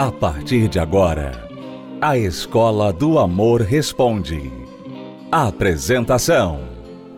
A 0.00 0.10
partir 0.10 0.66
de 0.66 0.78
agora, 0.78 1.46
a 2.00 2.16
Escola 2.16 2.90
do 2.90 3.18
Amor 3.18 3.60
Responde. 3.60 4.50
Apresentação: 5.30 6.70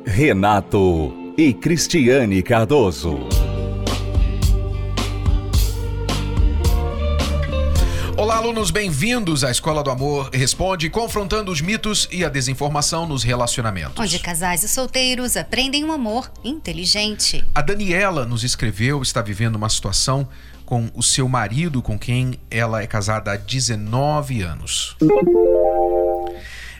Renato 0.05 1.15
e 1.39 1.55
Cristiane 1.55 2.43
Cardoso. 2.43 3.21
Olá, 8.17 8.37
alunos, 8.37 8.71
bem-vindos 8.73 9.43
à 9.45 9.51
Escola 9.51 9.83
do 9.83 9.91
Amor 9.91 10.31
Responde, 10.33 10.91
confrontando 10.91 11.51
os 11.53 11.61
mitos 11.61 12.09
e 12.11 12.25
a 12.25 12.29
desinformação 12.29 13.07
nos 13.07 13.23
relacionamentos. 13.23 13.99
Onde 13.99 14.19
casais 14.19 14.63
e 14.65 14.69
solteiros 14.69 15.37
aprendem 15.37 15.85
um 15.85 15.93
amor 15.93 16.31
inteligente. 16.45 17.45
A 17.55 17.63
Daniela 17.63 18.27
nos 18.27 18.43
escreveu, 18.45 19.01
está 19.03 19.23
vivendo 19.23 19.57
uma 19.57 19.69
situação 19.69 20.29
com 20.73 20.91
o 20.95 21.03
seu 21.03 21.29
marido, 21.29 21.83
com 21.83 21.99
quem 21.99 22.41
ela 22.51 22.83
é 22.83 22.87
casada 22.87 23.31
há 23.31 23.37
19 23.37 24.41
anos. 24.41 24.97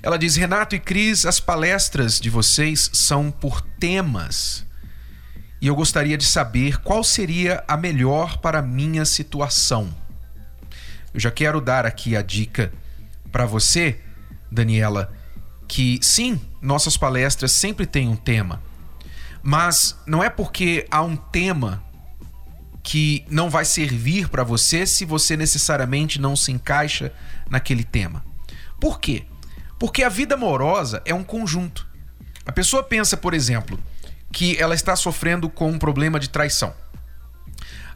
Ela 0.03 0.19
diz: 0.19 0.35
Renato 0.35 0.75
e 0.75 0.81
Cris, 0.81 1.27
as 1.27 1.39
palestras 1.39 2.19
de 2.19 2.31
vocês 2.31 2.89
são 2.95 3.31
por 3.31 3.61
temas. 3.61 4.65
E 5.61 5.67
eu 5.67 5.75
gostaria 5.75 6.17
de 6.17 6.25
saber 6.25 6.79
qual 6.79 7.05
seria 7.05 7.63
a 7.69 7.77
melhor 7.77 8.39
para 8.39 8.61
a 8.61 8.63
minha 8.63 9.05
situação. 9.05 9.95
Eu 11.13 11.21
já 11.21 11.31
quero 11.31 11.61
dar 11.61 11.85
aqui 11.85 12.17
a 12.17 12.23
dica 12.23 12.73
para 13.31 13.45
você, 13.45 14.01
Daniela, 14.51 15.13
que 15.69 16.01
sim, 16.01 16.41
nossas 16.63 16.97
palestras 16.97 17.53
sempre 17.53 17.85
têm 17.85 18.09
um 18.09 18.17
tema. 18.17 18.63
Mas 19.43 19.95
não 20.07 20.25
é 20.25 20.31
porque 20.31 20.87
há 20.91 21.03
um 21.03 21.15
tema 21.15 21.92
que 22.83 23.25
não 23.29 23.49
vai 23.49 23.65
servir 23.65 24.29
para 24.29 24.43
você 24.43 24.85
se 24.87 25.05
você 25.05 25.37
necessariamente 25.37 26.21
não 26.21 26.35
se 26.35 26.51
encaixa 26.51 27.13
naquele 27.49 27.85
tema. 27.85 28.25
Por 28.81 28.99
quê? 28.99 29.25
Porque 29.79 30.03
a 30.03 30.09
vida 30.09 30.35
amorosa 30.35 31.03
é 31.05 31.15
um 31.15 31.23
conjunto. 31.23 31.87
A 32.45 32.53
pessoa 32.53 32.83
pensa, 32.83 33.17
por 33.17 33.35
exemplo, 33.35 33.79
que 34.33 34.57
ela 34.61 34.75
está 34.75 34.97
sofrendo 34.97 35.49
com 35.49 35.71
um 35.71 35.79
problema 35.79 36.19
de 36.19 36.29
traição. 36.29 36.75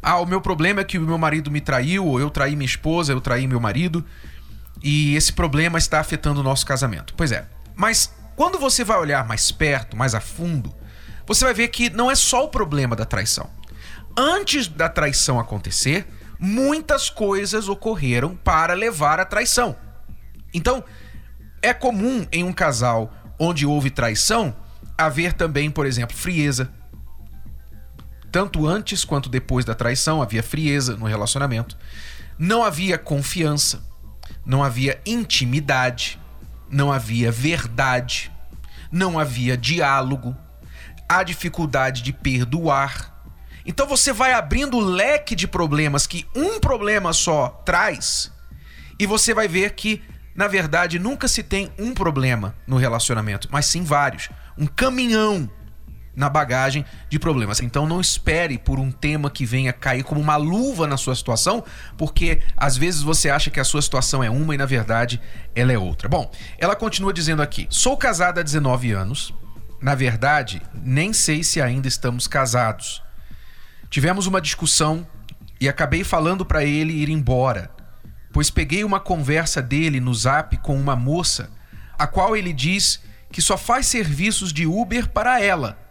Ah, 0.00 0.20
o 0.20 0.26
meu 0.26 0.40
problema 0.40 0.82
é 0.82 0.84
que 0.84 0.98
o 0.98 1.02
meu 1.02 1.18
marido 1.18 1.50
me 1.50 1.60
traiu, 1.60 2.06
ou 2.06 2.20
eu 2.20 2.30
traí 2.30 2.54
minha 2.54 2.66
esposa, 2.66 3.12
eu 3.12 3.20
traí 3.20 3.46
meu 3.46 3.58
marido, 3.58 4.04
e 4.82 5.16
esse 5.16 5.32
problema 5.32 5.78
está 5.78 5.98
afetando 5.98 6.40
o 6.40 6.44
nosso 6.44 6.64
casamento. 6.64 7.14
Pois 7.16 7.32
é. 7.32 7.48
Mas 7.74 8.14
quando 8.36 8.58
você 8.58 8.84
vai 8.84 8.98
olhar 8.98 9.26
mais 9.26 9.50
perto, 9.50 9.96
mais 9.96 10.14
a 10.14 10.20
fundo, 10.20 10.72
você 11.26 11.44
vai 11.44 11.54
ver 11.54 11.68
que 11.68 11.90
não 11.90 12.08
é 12.10 12.14
só 12.14 12.44
o 12.44 12.48
problema 12.48 12.94
da 12.94 13.04
traição. 13.04 13.50
Antes 14.16 14.66
da 14.66 14.88
traição 14.88 15.38
acontecer, 15.38 16.06
muitas 16.38 17.10
coisas 17.10 17.68
ocorreram 17.68 18.34
para 18.36 18.74
levar 18.74 19.20
à 19.20 19.24
traição. 19.24 19.76
Então, 20.54 20.82
é 21.60 21.74
comum 21.74 22.26
em 22.32 22.42
um 22.44 22.52
casal 22.52 23.12
onde 23.38 23.66
houve 23.66 23.90
traição 23.90 24.56
haver 24.96 25.32
também, 25.34 25.70
por 25.70 25.84
exemplo, 25.84 26.16
frieza, 26.16 26.72
tanto 28.32 28.66
antes 28.66 29.04
quanto 29.04 29.28
depois 29.28 29.64
da 29.64 29.74
traição 29.74 30.22
havia 30.22 30.42
frieza 30.42 30.96
no 30.96 31.06
relacionamento. 31.06 31.76
Não 32.38 32.62
havia 32.62 32.98
confiança, 32.98 33.82
não 34.44 34.62
havia 34.62 35.00
intimidade, 35.06 36.18
não 36.70 36.92
havia 36.92 37.30
verdade, 37.30 38.30
não 38.90 39.18
havia 39.18 39.56
diálogo, 39.56 40.36
há 41.08 41.22
dificuldade 41.22 42.02
de 42.02 42.12
perdoar. 42.12 43.14
Então 43.66 43.86
você 43.86 44.12
vai 44.12 44.32
abrindo 44.32 44.76
o 44.76 44.80
leque 44.80 45.34
de 45.34 45.48
problemas 45.48 46.06
que 46.06 46.26
um 46.34 46.60
problema 46.60 47.12
só 47.12 47.48
traz, 47.64 48.30
e 48.98 49.06
você 49.06 49.34
vai 49.34 49.48
ver 49.48 49.74
que, 49.74 50.02
na 50.34 50.48
verdade, 50.48 50.98
nunca 50.98 51.28
se 51.28 51.42
tem 51.42 51.70
um 51.78 51.92
problema 51.92 52.54
no 52.66 52.76
relacionamento, 52.76 53.48
mas 53.50 53.66
sim 53.66 53.82
vários. 53.82 54.30
Um 54.56 54.66
caminhão 54.66 55.50
na 56.16 56.30
bagagem 56.30 56.84
de 57.10 57.18
problemas. 57.18 57.60
Então 57.60 57.86
não 57.86 58.00
espere 58.00 58.56
por 58.56 58.80
um 58.80 58.90
tema 58.90 59.30
que 59.30 59.44
venha 59.44 59.72
cair 59.72 60.02
como 60.02 60.18
uma 60.18 60.36
luva 60.36 60.86
na 60.86 60.96
sua 60.96 61.14
situação, 61.14 61.62
porque 61.98 62.40
às 62.56 62.76
vezes 62.76 63.02
você 63.02 63.28
acha 63.28 63.50
que 63.50 63.60
a 63.60 63.64
sua 63.64 63.82
situação 63.82 64.24
é 64.24 64.30
uma 64.30 64.54
e 64.54 64.58
na 64.58 64.64
verdade 64.64 65.20
ela 65.54 65.72
é 65.72 65.78
outra. 65.78 66.08
Bom, 66.08 66.30
ela 66.58 66.74
continua 66.74 67.12
dizendo 67.12 67.42
aqui: 67.42 67.66
"Sou 67.68 67.96
casada 67.98 68.40
há 68.40 68.44
19 68.44 68.92
anos. 68.92 69.34
Na 69.82 69.94
verdade, 69.94 70.62
nem 70.74 71.12
sei 71.12 71.44
se 71.44 71.60
ainda 71.60 71.86
estamos 71.86 72.26
casados. 72.26 73.02
Tivemos 73.90 74.26
uma 74.26 74.40
discussão 74.40 75.06
e 75.60 75.68
acabei 75.68 76.04
falando 76.04 76.44
para 76.44 76.64
ele 76.64 76.92
ir 76.92 77.08
embora, 77.08 77.70
pois 78.32 78.50
peguei 78.50 78.84
uma 78.84 79.00
conversa 79.00 79.62
dele 79.62 80.00
no 80.00 80.14
Zap 80.14 80.56
com 80.58 80.78
uma 80.78 80.94
moça, 80.94 81.50
a 81.98 82.06
qual 82.06 82.36
ele 82.36 82.52
diz 82.52 83.02
que 83.30 83.40
só 83.40 83.56
faz 83.56 83.86
serviços 83.86 84.52
de 84.52 84.66
Uber 84.66 85.08
para 85.08 85.40
ela 85.40 85.86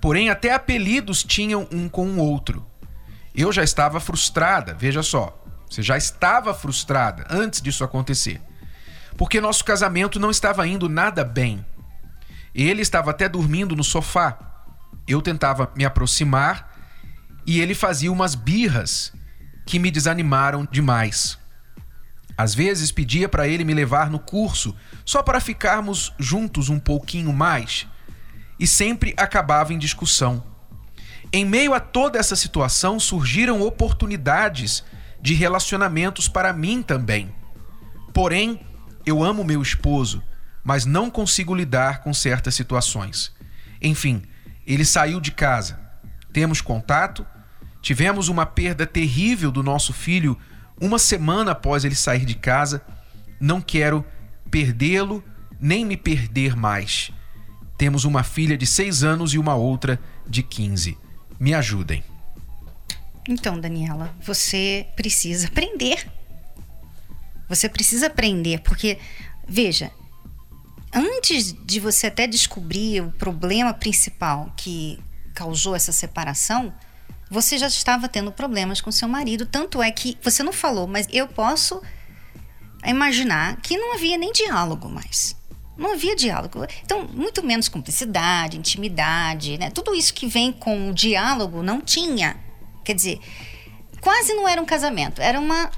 Porém, 0.00 0.30
até 0.30 0.52
apelidos 0.52 1.24
tinham 1.24 1.66
um 1.72 1.88
com 1.88 2.06
o 2.06 2.18
outro. 2.18 2.64
Eu 3.34 3.52
já 3.52 3.62
estava 3.62 4.00
frustrada, 4.00 4.74
veja 4.74 5.02
só. 5.02 5.42
Você 5.68 5.82
já 5.82 5.96
estava 5.96 6.54
frustrada 6.54 7.26
antes 7.28 7.60
disso 7.60 7.82
acontecer. 7.82 8.40
Porque 9.16 9.40
nosso 9.40 9.64
casamento 9.64 10.20
não 10.20 10.30
estava 10.30 10.66
indo 10.66 10.88
nada 10.88 11.24
bem. 11.24 11.64
Ele 12.54 12.82
estava 12.82 13.10
até 13.10 13.28
dormindo 13.28 13.74
no 13.74 13.82
sofá. 13.82 14.38
Eu 15.08 15.20
tentava 15.20 15.72
me 15.74 15.84
aproximar 15.84 16.75
e 17.46 17.60
ele 17.60 17.74
fazia 17.74 18.10
umas 18.10 18.34
birras 18.34 19.12
que 19.64 19.78
me 19.78 19.90
desanimaram 19.90 20.66
demais. 20.70 21.38
Às 22.36 22.54
vezes 22.54 22.90
pedia 22.90 23.28
para 23.28 23.48
ele 23.48 23.64
me 23.64 23.72
levar 23.72 24.10
no 24.10 24.18
curso 24.18 24.74
só 25.04 25.22
para 25.22 25.40
ficarmos 25.40 26.12
juntos 26.18 26.68
um 26.68 26.78
pouquinho 26.78 27.32
mais 27.32 27.86
e 28.58 28.66
sempre 28.66 29.14
acabava 29.16 29.72
em 29.72 29.78
discussão. 29.78 30.44
Em 31.32 31.44
meio 31.44 31.72
a 31.72 31.80
toda 31.80 32.18
essa 32.18 32.36
situação 32.36 33.00
surgiram 33.00 33.62
oportunidades 33.62 34.84
de 35.20 35.34
relacionamentos 35.34 36.28
para 36.28 36.52
mim 36.52 36.82
também. 36.82 37.34
Porém, 38.12 38.60
eu 39.04 39.22
amo 39.22 39.44
meu 39.44 39.62
esposo, 39.62 40.22
mas 40.62 40.84
não 40.84 41.10
consigo 41.10 41.54
lidar 41.54 42.02
com 42.02 42.12
certas 42.12 42.54
situações. 42.54 43.32
Enfim, 43.80 44.22
ele 44.66 44.84
saiu 44.84 45.20
de 45.20 45.30
casa. 45.30 45.80
Temos 46.32 46.60
contato, 46.60 47.26
tivemos 47.86 48.28
uma 48.28 48.44
perda 48.44 48.84
terrível 48.84 49.52
do 49.52 49.62
nosso 49.62 49.92
filho 49.92 50.36
uma 50.80 50.98
semana 50.98 51.52
após 51.52 51.84
ele 51.84 51.94
sair 51.94 52.24
de 52.24 52.34
casa. 52.34 52.84
Não 53.38 53.60
quero 53.60 54.04
perdê-lo 54.50 55.22
nem 55.60 55.84
me 55.84 55.96
perder 55.96 56.56
mais. 56.56 57.12
Temos 57.78 58.04
uma 58.04 58.24
filha 58.24 58.58
de 58.58 58.66
6 58.66 59.04
anos 59.04 59.34
e 59.34 59.38
uma 59.38 59.54
outra 59.54 60.00
de 60.26 60.42
15. 60.42 60.98
Me 61.38 61.54
ajudem. 61.54 62.02
Então, 63.28 63.56
Daniela, 63.60 64.12
você 64.20 64.88
precisa 64.96 65.46
aprender. 65.46 66.10
Você 67.48 67.68
precisa 67.68 68.08
aprender, 68.08 68.62
porque, 68.62 68.98
veja, 69.46 69.92
antes 70.92 71.52
de 71.64 71.78
você 71.78 72.08
até 72.08 72.26
descobrir 72.26 73.00
o 73.00 73.12
problema 73.12 73.72
principal 73.72 74.52
que 74.56 74.98
causou 75.32 75.76
essa 75.76 75.92
separação, 75.92 76.74
você 77.30 77.58
já 77.58 77.66
estava 77.66 78.08
tendo 78.08 78.30
problemas 78.30 78.80
com 78.80 78.90
seu 78.90 79.08
marido. 79.08 79.46
Tanto 79.46 79.82
é 79.82 79.90
que 79.90 80.16
você 80.22 80.42
não 80.42 80.52
falou, 80.52 80.86
mas 80.86 81.06
eu 81.10 81.26
posso 81.26 81.82
imaginar 82.84 83.60
que 83.60 83.76
não 83.76 83.94
havia 83.94 84.16
nem 84.16 84.32
diálogo 84.32 84.88
mais. 84.88 85.36
Não 85.76 85.92
havia 85.92 86.16
diálogo. 86.16 86.64
Então, 86.82 87.06
muito 87.12 87.44
menos 87.44 87.68
cumplicidade, 87.68 88.56
intimidade, 88.56 89.58
né? 89.58 89.70
Tudo 89.70 89.94
isso 89.94 90.14
que 90.14 90.26
vem 90.26 90.50
com 90.50 90.88
o 90.90 90.94
diálogo 90.94 91.62
não 91.62 91.80
tinha. 91.80 92.36
Quer 92.82 92.94
dizer, 92.94 93.20
quase 94.00 94.32
não 94.32 94.48
era 94.48 94.60
um 94.62 94.64
casamento. 94.64 95.20
Era 95.20 95.38
uma, 95.38 95.70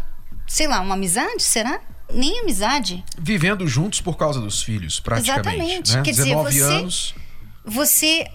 sei 0.47 0.69
lá, 0.69 0.81
uma 0.81 0.95
amizade, 0.95 1.43
será? 1.43 1.81
Nem 2.13 2.41
amizade. 2.41 3.05
Vivendo 3.19 3.67
juntos 3.67 4.01
por 4.01 4.17
causa 4.17 4.41
dos 4.41 4.63
filhos, 4.63 5.01
praticamente. 5.01 5.51
Exatamente. 5.51 5.97
Né? 5.97 6.03
Quer 6.03 6.11
19 6.13 6.51
dizer, 6.51 6.65
você, 6.65 6.73
anos. 6.73 7.15
você 7.65 8.27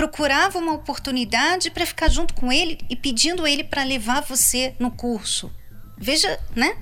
procurava 0.00 0.58
uma 0.58 0.72
oportunidade 0.72 1.70
para 1.70 1.84
ficar 1.84 2.08
junto 2.08 2.32
com 2.32 2.50
ele 2.50 2.78
e 2.88 2.96
pedindo 2.96 3.46
ele 3.46 3.62
para 3.62 3.84
levar 3.84 4.22
você 4.22 4.74
no 4.78 4.90
curso. 4.90 5.52
Veja, 5.98 6.40
né? 6.56 6.74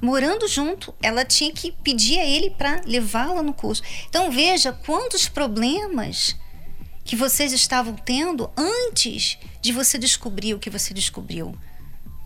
morando 0.00 0.48
junto, 0.48 0.94
ela 1.02 1.22
tinha 1.22 1.52
que 1.52 1.70
pedir 1.70 2.18
a 2.18 2.24
ele 2.24 2.48
para 2.48 2.80
levá-la 2.86 3.42
no 3.42 3.52
curso. 3.52 3.82
Então 4.08 4.30
veja 4.30 4.72
quantos 4.72 5.28
problemas 5.28 6.34
que 7.04 7.14
vocês 7.14 7.52
estavam 7.52 7.94
tendo 7.94 8.50
antes 8.56 9.36
de 9.60 9.70
você 9.70 9.98
descobrir 9.98 10.54
o 10.54 10.58
que 10.58 10.70
você 10.70 10.94
descobriu. 10.94 11.54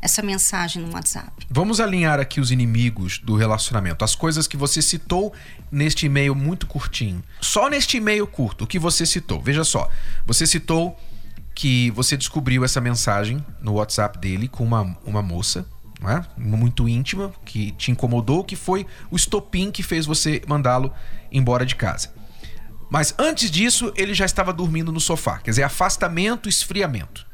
Essa 0.05 0.21
mensagem 0.21 0.83
no 0.83 0.93
WhatsApp. 0.93 1.47
Vamos 1.49 1.81
alinhar 1.81 2.21
aqui 2.21 2.39
os 2.39 2.51
inimigos 2.51 3.19
do 3.21 3.35
relacionamento, 3.37 4.05
as 4.05 4.15
coisas 4.15 4.47
que 4.47 4.55
você 4.55 4.83
citou 4.83 5.33
neste 5.73 6.05
e-mail 6.05 6.35
muito 6.35 6.67
curtinho. 6.67 7.25
Só 7.41 7.71
neste 7.71 7.97
e-mail 7.97 8.27
curto, 8.27 8.65
o 8.65 8.67
que 8.67 8.79
você 8.79 9.07
citou. 9.07 9.41
Veja 9.41 9.65
só, 9.65 9.89
você 10.27 10.47
citou 10.47 10.95
que 11.55 11.91
você 11.93 12.19
descobriu 12.19 12.67
essa 12.67 12.83
mensagem 12.83 13.43
no 13.63 13.77
WhatsApp 13.77 14.19
dele 14.19 14.47
com 14.47 14.63
uma, 14.63 14.95
uma 15.07 15.23
moça 15.23 15.65
é? 16.03 16.23
muito 16.37 16.87
íntima, 16.87 17.33
que 17.43 17.71
te 17.73 17.91
incomodou, 17.91 18.45
que 18.45 18.57
foi 18.57 18.87
o 19.11 19.17
estopim 19.17 19.71
que 19.71 19.83
fez 19.83 20.05
você 20.05 20.43
mandá-lo 20.47 20.93
embora 21.33 21.65
de 21.65 21.77
casa. 21.77 22.13
Mas 22.91 23.15
antes 23.19 23.51
disso, 23.51 23.91
ele 23.97 24.13
já 24.13 24.27
estava 24.27 24.53
dormindo 24.53 24.93
no 24.93 25.01
sofá. 25.01 25.39
Quer 25.39 25.53
dizer, 25.53 25.63
afastamento, 25.63 26.47
esfriamento. 26.47 27.27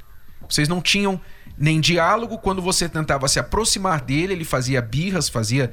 Vocês 0.49 0.69
não 0.69 0.81
tinham 0.81 1.21
nem 1.61 1.79
diálogo. 1.79 2.39
Quando 2.39 2.63
você 2.63 2.89
tentava 2.89 3.29
se 3.29 3.39
aproximar 3.39 4.01
dele, 4.01 4.33
ele 4.33 4.45
fazia 4.45 4.81
birras, 4.81 5.29
fazia 5.29 5.71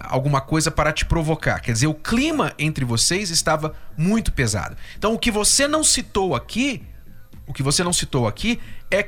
alguma 0.00 0.40
coisa 0.40 0.70
para 0.70 0.92
te 0.92 1.04
provocar. 1.04 1.60
Quer 1.60 1.72
dizer, 1.72 1.86
o 1.86 1.94
clima 1.94 2.54
entre 2.58 2.84
vocês 2.84 3.30
estava 3.30 3.74
muito 3.96 4.32
pesado. 4.32 4.76
Então, 4.96 5.12
o 5.12 5.18
que 5.18 5.30
você 5.30 5.68
não 5.68 5.84
citou 5.84 6.34
aqui, 6.34 6.82
o 7.46 7.52
que 7.52 7.62
você 7.62 7.84
não 7.84 7.92
citou 7.92 8.26
aqui 8.26 8.58
é, 8.90 9.06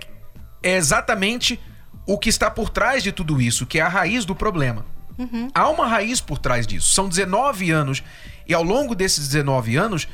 é 0.62 0.76
exatamente 0.76 1.58
o 2.06 2.18
que 2.18 2.28
está 2.28 2.50
por 2.50 2.68
trás 2.68 3.02
de 3.02 3.10
tudo 3.10 3.40
isso, 3.40 3.66
que 3.66 3.78
é 3.78 3.82
a 3.82 3.88
raiz 3.88 4.24
do 4.24 4.34
problema. 4.34 4.84
Uhum. 5.18 5.50
Há 5.54 5.68
uma 5.68 5.86
raiz 5.86 6.20
por 6.20 6.38
trás 6.38 6.66
disso. 6.66 6.92
São 6.92 7.08
19 7.08 7.70
anos 7.70 8.02
e 8.46 8.54
ao 8.54 8.62
longo 8.62 8.94
desses 8.94 9.28
19 9.28 9.76
anos, 9.76 10.08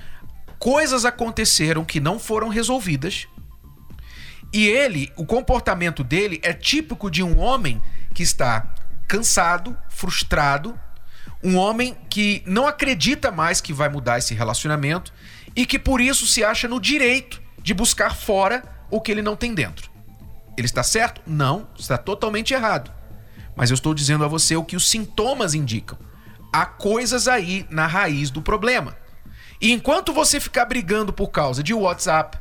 coisas 0.58 1.04
aconteceram 1.04 1.84
que 1.84 2.00
não 2.00 2.18
foram 2.18 2.48
resolvidas. 2.48 3.28
E 4.54 4.68
ele, 4.68 5.12
o 5.16 5.26
comportamento 5.26 6.04
dele 6.04 6.38
é 6.40 6.52
típico 6.52 7.10
de 7.10 7.24
um 7.24 7.40
homem 7.40 7.82
que 8.14 8.22
está 8.22 8.72
cansado, 9.08 9.76
frustrado, 9.88 10.78
um 11.42 11.56
homem 11.56 11.96
que 12.08 12.40
não 12.46 12.68
acredita 12.68 13.32
mais 13.32 13.60
que 13.60 13.72
vai 13.72 13.88
mudar 13.88 14.18
esse 14.18 14.32
relacionamento 14.32 15.12
e 15.56 15.66
que 15.66 15.76
por 15.76 16.00
isso 16.00 16.24
se 16.24 16.44
acha 16.44 16.68
no 16.68 16.80
direito 16.80 17.42
de 17.60 17.74
buscar 17.74 18.14
fora 18.14 18.62
o 18.92 19.00
que 19.00 19.10
ele 19.10 19.22
não 19.22 19.34
tem 19.34 19.52
dentro. 19.52 19.90
Ele 20.56 20.66
está 20.66 20.84
certo? 20.84 21.20
Não, 21.26 21.66
está 21.76 21.98
totalmente 21.98 22.54
errado. 22.54 22.92
Mas 23.56 23.70
eu 23.70 23.74
estou 23.74 23.92
dizendo 23.92 24.24
a 24.24 24.28
você 24.28 24.54
o 24.54 24.64
que 24.64 24.76
os 24.76 24.88
sintomas 24.88 25.52
indicam 25.52 25.98
há 26.52 26.64
coisas 26.64 27.26
aí 27.26 27.66
na 27.68 27.88
raiz 27.88 28.30
do 28.30 28.40
problema. 28.40 28.96
E 29.60 29.72
enquanto 29.72 30.12
você 30.12 30.38
ficar 30.38 30.64
brigando 30.66 31.12
por 31.12 31.30
causa 31.30 31.60
de 31.60 31.74
WhatsApp, 31.74 32.38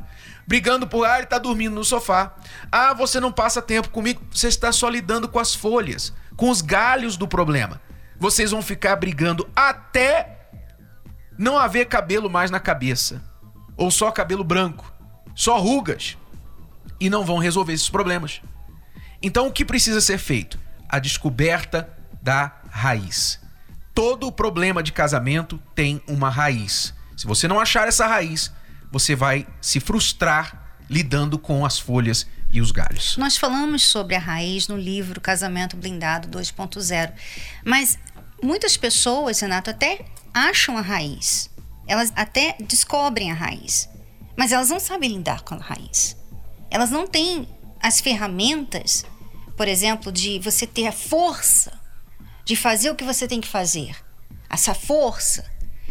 brigando 0.47 0.87
por 0.87 1.05
ah, 1.05 1.17
ele 1.17 1.27
tá 1.27 1.37
dormindo 1.37 1.75
no 1.75 1.83
sofá, 1.83 2.35
ah, 2.71 2.93
você 2.93 3.19
não 3.19 3.31
passa 3.31 3.61
tempo 3.61 3.89
comigo, 3.89 4.21
você 4.31 4.47
está 4.47 4.71
só 4.71 4.89
lidando 4.89 5.27
com 5.27 5.39
as 5.39 5.55
folhas, 5.55 6.13
com 6.35 6.49
os 6.49 6.61
galhos 6.61 7.17
do 7.17 7.27
problema. 7.27 7.81
Vocês 8.19 8.51
vão 8.51 8.61
ficar 8.61 8.95
brigando 8.95 9.49
até 9.55 10.47
não 11.37 11.57
haver 11.57 11.87
cabelo 11.87 12.29
mais 12.29 12.51
na 12.51 12.59
cabeça, 12.59 13.21
ou 13.75 13.89
só 13.89 14.11
cabelo 14.11 14.43
branco, 14.43 14.93
só 15.35 15.59
rugas, 15.59 16.17
e 16.99 17.09
não 17.09 17.25
vão 17.25 17.37
resolver 17.37 17.73
esses 17.73 17.89
problemas. 17.89 18.41
Então 19.21 19.47
o 19.47 19.51
que 19.51 19.65
precisa 19.65 19.99
ser 19.99 20.17
feito? 20.17 20.59
A 20.87 20.99
descoberta 20.99 21.89
da 22.21 22.51
raiz. 22.69 23.39
Todo 23.93 24.31
problema 24.31 24.81
de 24.81 24.91
casamento 24.91 25.59
tem 25.75 26.01
uma 26.07 26.29
raiz. 26.29 26.93
Se 27.15 27.25
você 27.25 27.47
não 27.47 27.59
achar 27.59 27.87
essa 27.87 28.07
raiz, 28.07 28.51
você 28.93 29.15
vai 29.15 29.47
se 29.59 29.79
frustrar 29.79 30.77
lidando 30.87 31.39
com 31.39 31.65
as 31.65 31.79
folhas 31.79 32.27
e 32.51 32.61
os 32.61 32.69
galhos. 32.69 33.17
Nós 33.17 33.35
falamos 33.35 33.81
sobre 33.81 34.13
a 34.13 34.19
raiz 34.19 34.67
no 34.67 34.77
livro 34.77 35.19
Casamento 35.19 35.75
Blindado 35.75 36.27
2.0, 36.27 37.11
mas 37.65 37.97
muitas 38.41 38.77
pessoas, 38.77 39.39
Renato, 39.39 39.71
até 39.71 40.05
acham 40.31 40.77
a 40.77 40.81
raiz. 40.81 41.49
Elas 41.87 42.13
até 42.15 42.55
descobrem 42.67 43.31
a 43.31 43.33
raiz, 43.33 43.89
mas 44.37 44.51
elas 44.51 44.69
não 44.69 44.79
sabem 44.79 45.17
lidar 45.17 45.41
com 45.41 45.55
a 45.55 45.57
raiz. 45.57 46.15
Elas 46.69 46.91
não 46.91 47.07
têm 47.07 47.47
as 47.81 47.99
ferramentas, 47.99 49.03
por 49.57 49.67
exemplo, 49.67 50.11
de 50.11 50.37
você 50.37 50.67
ter 50.67 50.85
a 50.85 50.91
força 50.91 51.81
de 52.45 52.55
fazer 52.55 52.91
o 52.91 52.95
que 52.95 53.03
você 53.03 53.27
tem 53.27 53.41
que 53.41 53.47
fazer. 53.47 53.95
Essa 54.47 54.75
força 54.75 55.43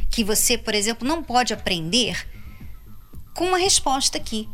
que 0.09 0.23
você, 0.23 0.57
por 0.57 0.73
exemplo, 0.73 1.09
não 1.09 1.21
pode 1.21 1.53
aprender 1.53 2.31
com 3.35 3.47
uma 3.47 3.59
resposta 3.59 4.19
aqui, 4.19 4.49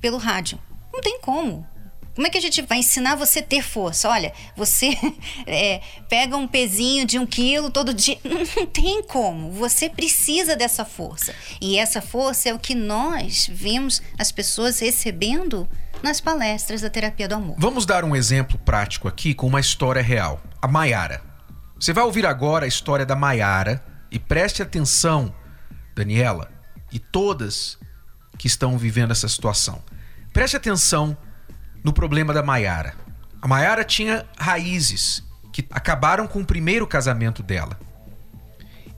pelo 0.00 0.18
rádio. 0.18 0.58
Não 0.92 1.00
tem 1.00 1.20
como. 1.20 1.66
Como 2.14 2.26
é 2.26 2.30
que 2.30 2.38
a 2.38 2.40
gente 2.42 2.60
vai 2.62 2.78
ensinar 2.78 3.14
você 3.14 3.38
a 3.38 3.42
ter 3.42 3.62
força? 3.62 4.08
Olha, 4.08 4.32
você 4.56 4.90
é, 5.46 5.80
pega 6.08 6.36
um 6.36 6.46
pezinho 6.46 7.06
de 7.06 7.18
um 7.18 7.26
quilo 7.26 7.70
todo 7.70 7.94
dia. 7.94 8.18
Não 8.24 8.66
tem 8.66 9.02
como. 9.04 9.52
Você 9.52 9.88
precisa 9.88 10.56
dessa 10.56 10.84
força. 10.84 11.34
E 11.60 11.78
essa 11.78 12.02
força 12.02 12.48
é 12.48 12.54
o 12.54 12.58
que 12.58 12.74
nós 12.74 13.48
vemos 13.50 14.02
as 14.18 14.32
pessoas 14.32 14.80
recebendo 14.80 15.68
nas 16.02 16.20
palestras 16.20 16.80
da 16.80 16.90
terapia 16.90 17.28
do 17.28 17.36
amor. 17.36 17.56
Vamos 17.58 17.86
dar 17.86 18.04
um 18.04 18.16
exemplo 18.16 18.58
prático 18.58 19.06
aqui 19.06 19.32
com 19.32 19.46
uma 19.46 19.60
história 19.60 20.02
real. 20.02 20.42
A 20.60 20.66
Maiara. 20.66 21.22
Você 21.78 21.92
vai 21.92 22.04
ouvir 22.04 22.26
agora 22.26 22.64
a 22.66 22.68
história 22.68 23.06
da 23.06 23.16
Maiara 23.16 23.82
e 24.10 24.18
preste 24.18 24.62
atenção, 24.62 25.34
Daniela, 25.94 26.50
e 26.92 26.98
todas 26.98 27.78
que 28.40 28.46
estão 28.46 28.78
vivendo 28.78 29.10
essa 29.10 29.28
situação. 29.28 29.82
Preste 30.32 30.56
atenção 30.56 31.14
no 31.84 31.92
problema 31.92 32.32
da 32.32 32.42
Maiara. 32.42 32.94
A 33.42 33.46
Maiara 33.46 33.84
tinha 33.84 34.24
raízes 34.38 35.22
que 35.52 35.66
acabaram 35.70 36.26
com 36.26 36.40
o 36.40 36.46
primeiro 36.46 36.86
casamento 36.86 37.42
dela. 37.42 37.78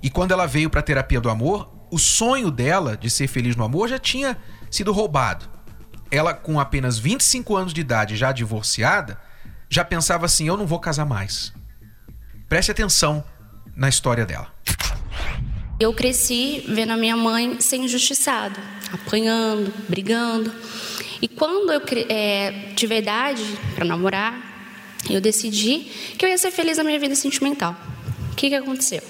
E 0.00 0.09
quando 0.09 0.31
ela 0.31 0.47
veio 0.47 0.71
para 0.71 0.79
a 0.79 0.83
terapia 0.85 1.21
do 1.21 1.29
amor, 1.29 1.69
o 1.91 1.99
sonho 1.99 2.53
dela 2.53 2.97
de 2.97 3.11
ser 3.11 3.27
feliz 3.27 3.56
no 3.56 3.65
amor 3.65 3.89
já 3.89 3.99
tinha 3.99 4.39
sido 4.71 4.93
roubado. 4.93 5.50
Ela, 6.09 6.35
com 6.35 6.61
apenas 6.61 6.97
25 6.97 7.56
anos 7.56 7.75
de 7.75 7.81
idade, 7.81 8.17
já 8.17 8.31
divorciada, 8.31 9.21
já 9.69 9.85
pensava 9.85 10.25
assim: 10.25 10.47
eu 10.47 10.56
não 10.56 10.69
vou 10.69 10.79
casar 10.79 11.05
mais. 11.05 11.53
Preste 12.49 12.71
atenção 12.71 13.25
na 13.75 13.89
história 13.89 14.25
dela. 14.25 14.55
Eu 15.81 15.93
cresci 15.93 16.65
vendo 16.69 16.93
a 16.93 16.97
minha 16.97 17.17
mãe 17.17 17.61
ser 17.61 17.79
injustiçada, 17.79 18.61
apanhando, 18.93 19.73
brigando. 19.89 20.53
E 21.21 21.29
quando 21.29 21.73
eu 21.73 21.81
é, 22.09 22.73
tive 22.77 22.99
idade 22.99 23.43
para 23.75 23.85
namorar, 23.85 24.53
eu 25.09 25.21
decidi 25.21 25.87
que 26.19 26.25
eu 26.25 26.29
ia 26.29 26.39
ser 26.39 26.50
feliz 26.50 26.79
na 26.79 26.85
minha 26.85 26.99
vida 26.99 27.15
sentimental. 27.15 27.77
O 28.33 28.35
que, 28.35 28.49
que 28.49 28.55
aconteceu? 28.55 29.03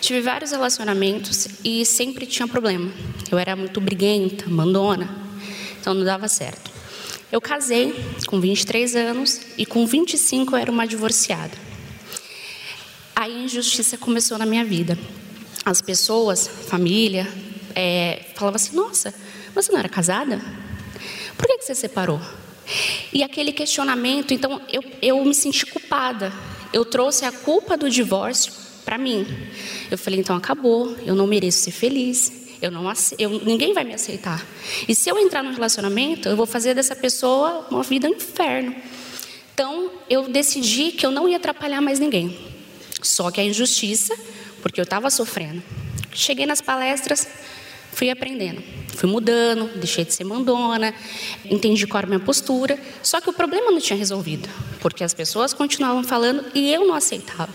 Tive 0.00 0.20
vários 0.20 0.52
relacionamentos 0.52 1.48
e 1.64 1.84
sempre 1.84 2.26
tinha 2.26 2.48
problema. 2.48 2.90
Eu 3.30 3.38
era 3.38 3.54
muito 3.54 3.80
briguenta, 3.80 4.48
mandona, 4.48 5.08
então 5.80 5.94
não 5.94 6.04
dava 6.04 6.28
certo. 6.28 6.70
Eu 7.30 7.40
casei 7.40 7.94
com 8.26 8.40
23 8.40 8.96
anos 8.96 9.40
e 9.56 9.64
com 9.64 9.86
25 9.86 10.54
eu 10.54 10.58
era 10.58 10.70
uma 10.70 10.86
divorciada. 10.86 11.56
A 13.14 13.28
injustiça 13.28 13.96
começou 13.96 14.38
na 14.38 14.46
minha 14.46 14.64
vida. 14.64 14.98
As 15.64 15.80
pessoas, 15.80 16.48
família, 16.48 17.28
é, 17.74 18.24
falavam 18.34 18.56
assim: 18.56 18.74
Nossa, 18.74 19.14
você 19.54 19.72
não 19.72 19.78
era 19.78 19.88
casada? 19.88 20.40
Por 21.36 21.46
que, 21.46 21.62
você 21.62 21.74
separou? 21.74 22.20
E 23.12 23.22
aquele 23.22 23.52
questionamento, 23.52 24.32
então 24.32 24.60
eu, 24.72 24.82
eu 25.02 25.24
me 25.24 25.34
senti 25.34 25.66
culpada. 25.66 26.32
Eu 26.72 26.84
trouxe 26.84 27.24
a 27.24 27.32
culpa 27.32 27.76
do 27.76 27.90
divórcio 27.90 28.52
para 28.84 28.96
mim. 28.96 29.26
Eu 29.90 29.98
falei: 29.98 30.20
então 30.20 30.36
acabou, 30.36 30.96
eu 31.04 31.14
não 31.14 31.26
mereço 31.26 31.60
ser 31.60 31.72
feliz. 31.72 32.40
Eu 32.62 32.70
não, 32.70 32.92
eu, 33.18 33.30
ninguém 33.42 33.72
vai 33.72 33.84
me 33.84 33.94
aceitar. 33.94 34.44
E 34.86 34.94
se 34.94 35.08
eu 35.08 35.18
entrar 35.18 35.42
no 35.42 35.50
relacionamento, 35.50 36.28
eu 36.28 36.36
vou 36.36 36.44
fazer 36.44 36.74
dessa 36.74 36.94
pessoa 36.94 37.66
uma 37.70 37.82
vida 37.82 38.06
um 38.06 38.12
inferno. 38.12 38.74
Então 39.54 39.90
eu 40.10 40.28
decidi 40.28 40.92
que 40.92 41.06
eu 41.06 41.10
não 41.10 41.28
ia 41.28 41.38
atrapalhar 41.38 41.80
mais 41.80 41.98
ninguém. 41.98 42.38
Só 43.02 43.30
que 43.30 43.40
a 43.40 43.44
injustiça, 43.44 44.14
porque 44.60 44.78
eu 44.78 44.84
estava 44.84 45.08
sofrendo. 45.08 45.62
Cheguei 46.12 46.44
nas 46.44 46.60
palestras, 46.60 47.26
fui 47.92 48.10
aprendendo. 48.10 48.62
Fui 48.94 49.08
mudando, 49.08 49.70
deixei 49.78 50.04
de 50.04 50.12
ser 50.12 50.24
mandona, 50.24 50.92
entendi 51.44 51.86
qual 51.86 52.00
era 52.00 52.06
a 52.06 52.10
minha 52.10 52.20
postura. 52.20 52.78
Só 53.02 53.20
que 53.20 53.30
o 53.30 53.32
problema 53.32 53.70
não 53.70 53.80
tinha 53.80 53.96
resolvido, 53.96 54.48
porque 54.80 55.02
as 55.02 55.14
pessoas 55.14 55.54
continuavam 55.54 56.04
falando 56.04 56.44
e 56.54 56.70
eu 56.70 56.86
não 56.86 56.94
aceitava. 56.94 57.48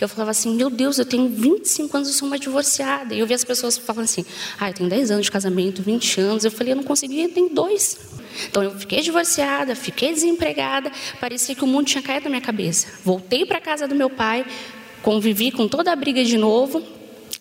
Eu 0.00 0.08
falava 0.08 0.30
assim: 0.30 0.54
meu 0.54 0.68
Deus, 0.68 0.98
eu 0.98 1.06
tenho 1.06 1.28
25 1.28 1.96
anos, 1.96 2.08
eu 2.08 2.14
sou 2.14 2.28
uma 2.28 2.38
divorciada. 2.38 3.14
E 3.14 3.20
eu 3.20 3.26
via 3.26 3.36
as 3.36 3.44
pessoas 3.44 3.78
falando 3.78 4.04
assim: 4.04 4.24
ah, 4.58 4.68
eu 4.68 4.74
tenho 4.74 4.90
10 4.90 5.10
anos 5.10 5.26
de 5.26 5.32
casamento, 5.32 5.82
20 5.82 6.20
anos. 6.20 6.44
Eu 6.44 6.50
falei: 6.50 6.72
eu 6.72 6.76
não 6.76 6.84
consegui, 6.84 7.22
eu 7.22 7.30
tenho 7.30 7.48
dois. 7.48 7.98
Então 8.48 8.62
eu 8.62 8.72
fiquei 8.72 9.00
divorciada, 9.00 9.74
fiquei 9.74 10.12
desempregada, 10.12 10.90
parecia 11.20 11.54
que 11.54 11.62
o 11.62 11.66
mundo 11.66 11.86
tinha 11.86 12.02
caído 12.02 12.24
na 12.24 12.30
minha 12.30 12.42
cabeça. 12.42 12.88
Voltei 13.04 13.46
para 13.46 13.60
casa 13.60 13.86
do 13.86 13.94
meu 13.94 14.10
pai, 14.10 14.44
convivi 15.02 15.50
com 15.50 15.68
toda 15.68 15.92
a 15.92 15.96
briga 15.96 16.24
de 16.24 16.36
novo. 16.36 16.82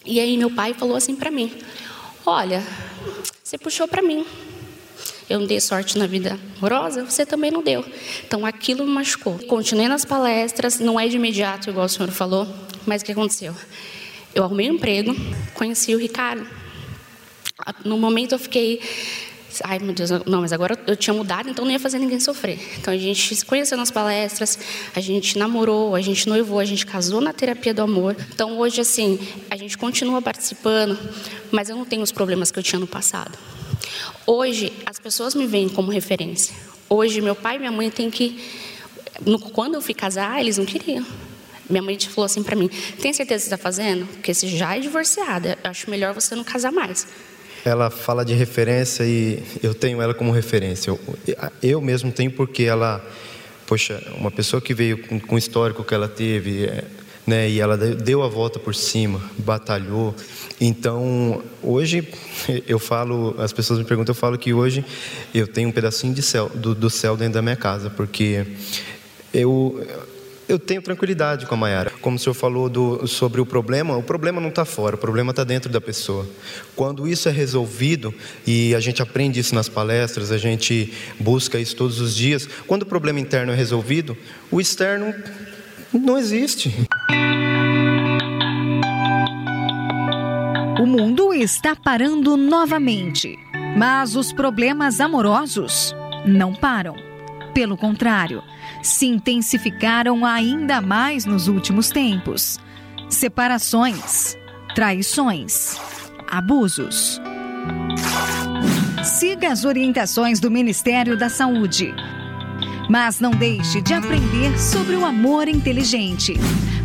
E 0.05 0.19
aí 0.19 0.37
meu 0.37 0.51
pai 0.51 0.73
falou 0.73 0.95
assim 0.95 1.15
para 1.15 1.31
mim: 1.31 1.51
Olha, 2.25 2.63
você 3.43 3.57
puxou 3.57 3.85
para 3.85 4.01
mim. 4.01 4.25
Eu 5.29 5.39
não 5.39 5.47
dei 5.47 5.59
sorte 5.59 5.97
na 5.97 6.07
vida 6.07 6.39
amorosa, 6.57 7.03
você 7.03 7.25
também 7.25 7.51
não 7.51 7.61
deu. 7.61 7.83
Então 8.25 8.45
aquilo 8.45 8.85
me 8.85 8.91
machucou. 8.91 9.37
Continuei 9.39 9.89
nas 9.89 10.05
palestras, 10.05 10.79
não 10.79 10.97
é 10.97 11.07
de 11.07 11.17
imediato, 11.17 11.69
igual 11.69 11.85
o 11.85 11.89
senhor 11.89 12.09
falou, 12.11 12.47
mas 12.85 13.01
o 13.01 13.05
que 13.05 13.11
aconteceu? 13.11 13.53
Eu 14.33 14.43
arrumei 14.43 14.71
um 14.71 14.75
emprego, 14.75 15.13
conheci 15.53 15.93
o 15.93 15.97
Ricardo. 15.97 16.47
No 17.83 17.97
momento 17.97 18.33
eu 18.33 18.39
fiquei 18.39 18.81
ai 19.63 19.79
meu 19.79 19.93
Deus, 19.93 20.09
não, 20.25 20.41
mas 20.41 20.53
agora 20.53 20.77
eu 20.87 20.95
tinha 20.95 21.13
mudado, 21.13 21.49
então 21.49 21.65
não 21.65 21.71
ia 21.71 21.79
fazer 21.79 21.99
ninguém 21.99 22.19
sofrer. 22.19 22.59
Então 22.77 22.93
a 22.93 22.97
gente 22.97 23.35
se 23.35 23.45
conheceu 23.45 23.77
nas 23.77 23.91
palestras, 23.91 24.57
a 24.95 24.99
gente 24.99 25.37
namorou, 25.37 25.95
a 25.95 26.01
gente 26.01 26.27
noivou, 26.27 26.59
a 26.59 26.65
gente 26.65 26.85
casou 26.85 27.21
na 27.21 27.33
terapia 27.33 27.73
do 27.73 27.81
amor. 27.81 28.15
Então 28.33 28.57
hoje, 28.57 28.81
assim, 28.81 29.19
a 29.49 29.55
gente 29.55 29.77
continua 29.77 30.21
participando, 30.21 30.97
mas 31.51 31.69
eu 31.69 31.75
não 31.75 31.85
tenho 31.85 32.01
os 32.01 32.11
problemas 32.11 32.51
que 32.51 32.59
eu 32.59 32.63
tinha 32.63 32.79
no 32.79 32.87
passado. 32.87 33.37
Hoje, 34.25 34.71
as 34.85 34.99
pessoas 34.99 35.35
me 35.35 35.45
veem 35.45 35.67
como 35.67 35.91
referência. 35.91 36.55
Hoje, 36.89 37.21
meu 37.21 37.35
pai 37.35 37.55
e 37.55 37.59
minha 37.59 37.71
mãe 37.71 37.89
têm 37.89 38.09
que. 38.09 38.39
Quando 39.51 39.75
eu 39.75 39.81
fui 39.81 39.93
casar, 39.93 40.39
eles 40.39 40.57
não 40.57 40.65
queriam. 40.65 41.05
Minha 41.69 41.81
mãe 41.81 41.99
falou 41.99 42.25
assim 42.25 42.43
para 42.43 42.55
mim: 42.55 42.69
tem 43.01 43.13
certeza 43.13 43.43
que 43.43 43.47
está 43.47 43.57
fazendo? 43.57 44.05
Porque 44.05 44.33
você 44.33 44.47
já 44.47 44.75
é 44.75 44.79
divorciada, 44.79 45.57
acho 45.63 45.89
melhor 45.89 46.13
você 46.13 46.35
não 46.35 46.43
casar 46.43 46.71
mais. 46.71 47.07
Ela 47.65 47.89
fala 47.89 48.25
de 48.25 48.33
referência 48.33 49.03
e 49.03 49.41
eu 49.61 49.73
tenho 49.73 50.01
ela 50.01 50.13
como 50.13 50.31
referência. 50.31 50.89
Eu, 50.89 50.99
eu 51.61 51.81
mesmo 51.81 52.11
tenho 52.11 52.31
porque 52.31 52.63
ela, 52.63 53.05
poxa, 53.65 54.03
uma 54.17 54.29
pessoa 54.29 54.61
que 54.61 54.73
veio 54.73 54.97
com, 54.97 55.19
com 55.19 55.35
o 55.35 55.37
histórico 55.37 55.83
que 55.83 55.93
ela 55.93 56.07
teve, 56.07 56.65
é, 56.65 56.83
né, 57.25 57.49
e 57.49 57.59
ela 57.59 57.77
deu 57.77 58.21
a 58.21 58.27
volta 58.27 58.59
por 58.59 58.75
cima, 58.75 59.21
batalhou. 59.37 60.13
Então, 60.59 61.41
hoje 61.61 62.07
eu 62.67 62.79
falo, 62.79 63.35
as 63.37 63.53
pessoas 63.53 63.79
me 63.79 63.85
perguntam, 63.85 64.11
eu 64.11 64.17
falo 64.17 64.37
que 64.37 64.53
hoje 64.53 64.83
eu 65.33 65.47
tenho 65.47 65.69
um 65.69 65.71
pedacinho 65.71 66.13
de 66.13 66.21
céu, 66.21 66.49
do, 66.53 66.75
do 66.75 66.89
céu 66.89 67.15
dentro 67.15 67.35
da 67.35 67.41
minha 67.41 67.55
casa, 67.55 67.89
porque 67.89 68.45
eu 69.33 69.85
eu 70.47 70.59
tenho 70.59 70.81
tranquilidade 70.81 71.45
com 71.45 71.53
a 71.55 71.57
Mayara. 71.57 71.91
Como 72.01 72.17
o 72.17 72.19
senhor 72.19 72.33
falou 72.33 72.69
do, 72.69 73.07
sobre 73.07 73.39
o 73.39 73.45
problema, 73.45 73.95
o 73.95 74.03
problema 74.03 74.41
não 74.41 74.49
está 74.49 74.65
fora, 74.65 74.95
o 74.95 74.99
problema 74.99 75.31
está 75.31 75.43
dentro 75.43 75.71
da 75.71 75.79
pessoa. 75.79 76.27
Quando 76.75 77.07
isso 77.07 77.29
é 77.29 77.31
resolvido, 77.31 78.13
e 78.45 78.75
a 78.75 78.79
gente 78.79 79.01
aprende 79.01 79.39
isso 79.39 79.55
nas 79.55 79.69
palestras, 79.69 80.31
a 80.31 80.37
gente 80.37 80.93
busca 81.19 81.59
isso 81.59 81.75
todos 81.75 81.99
os 81.99 82.15
dias, 82.15 82.47
quando 82.67 82.83
o 82.83 82.85
problema 82.85 83.19
interno 83.19 83.51
é 83.51 83.55
resolvido, 83.55 84.17
o 84.51 84.59
externo 84.59 85.13
não 85.93 86.17
existe. 86.17 86.73
O 90.79 90.85
mundo 90.85 91.33
está 91.33 91.75
parando 91.75 92.35
novamente, 92.35 93.37
mas 93.77 94.15
os 94.15 94.33
problemas 94.33 94.99
amorosos 94.99 95.95
não 96.25 96.53
param. 96.53 97.12
Pelo 97.53 97.77
contrário, 97.77 98.43
se 98.81 99.05
intensificaram 99.05 100.25
ainda 100.25 100.81
mais 100.81 101.23
nos 101.23 101.47
últimos 101.47 101.89
tempos. 101.89 102.59
Separações, 103.09 104.35
traições, 104.73 105.77
abusos. 106.27 107.21
Siga 109.03 109.51
as 109.51 109.65
orientações 109.65 110.39
do 110.39 110.49
Ministério 110.49 111.15
da 111.15 111.29
Saúde. 111.29 111.93
Mas 112.89 113.19
não 113.19 113.31
deixe 113.31 113.81
de 113.81 113.93
aprender 113.93 114.57
sobre 114.59 114.95
o 114.95 115.05
amor 115.05 115.47
inteligente. 115.47 116.33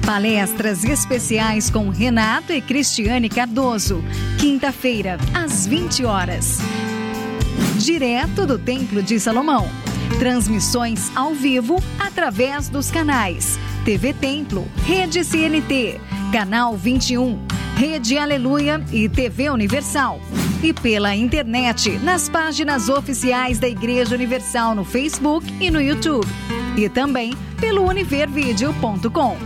Palestras 0.04 0.84
especiais 0.84 1.70
com 1.70 1.88
Renato 1.88 2.52
e 2.52 2.60
Cristiane 2.60 3.28
Cardoso. 3.28 4.04
Quinta-feira, 4.38 5.18
às 5.34 5.66
20 5.66 6.04
horas. 6.04 6.58
Direto 7.78 8.46
do 8.46 8.58
Templo 8.58 9.02
de 9.02 9.18
Salomão. 9.18 9.87
Transmissões 10.18 11.12
ao 11.14 11.34
vivo 11.34 11.82
através 11.98 12.68
dos 12.68 12.90
canais 12.90 13.58
TV 13.88 14.12
Templo, 14.12 14.68
Rede 14.84 15.24
CNT, 15.24 15.98
Canal 16.30 16.76
21, 16.76 17.38
Rede 17.74 18.18
Aleluia 18.18 18.84
e 18.92 19.08
TV 19.08 19.48
Universal. 19.48 20.20
E 20.62 20.74
pela 20.74 21.16
internet, 21.16 21.98
nas 22.00 22.28
páginas 22.28 22.90
oficiais 22.90 23.58
da 23.58 23.66
Igreja 23.66 24.14
Universal 24.14 24.74
no 24.74 24.84
Facebook 24.84 25.46
e 25.58 25.70
no 25.70 25.80
YouTube. 25.80 26.26
E 26.76 26.86
também 26.88 27.34
pelo 27.58 27.88
univervideo.com. 27.88 29.36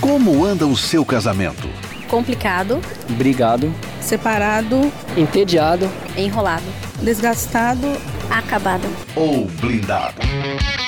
Como 0.00 0.44
anda 0.46 0.66
o 0.66 0.74
seu 0.74 1.04
casamento? 1.04 1.68
Complicado. 2.08 2.80
Brigado 3.18 3.70
separado, 4.04 4.92
entediado, 5.16 5.90
enrolado, 6.16 6.64
desgastado, 7.02 7.86
acabado 8.30 8.86
ou 9.16 9.46
blindado. 9.46 10.20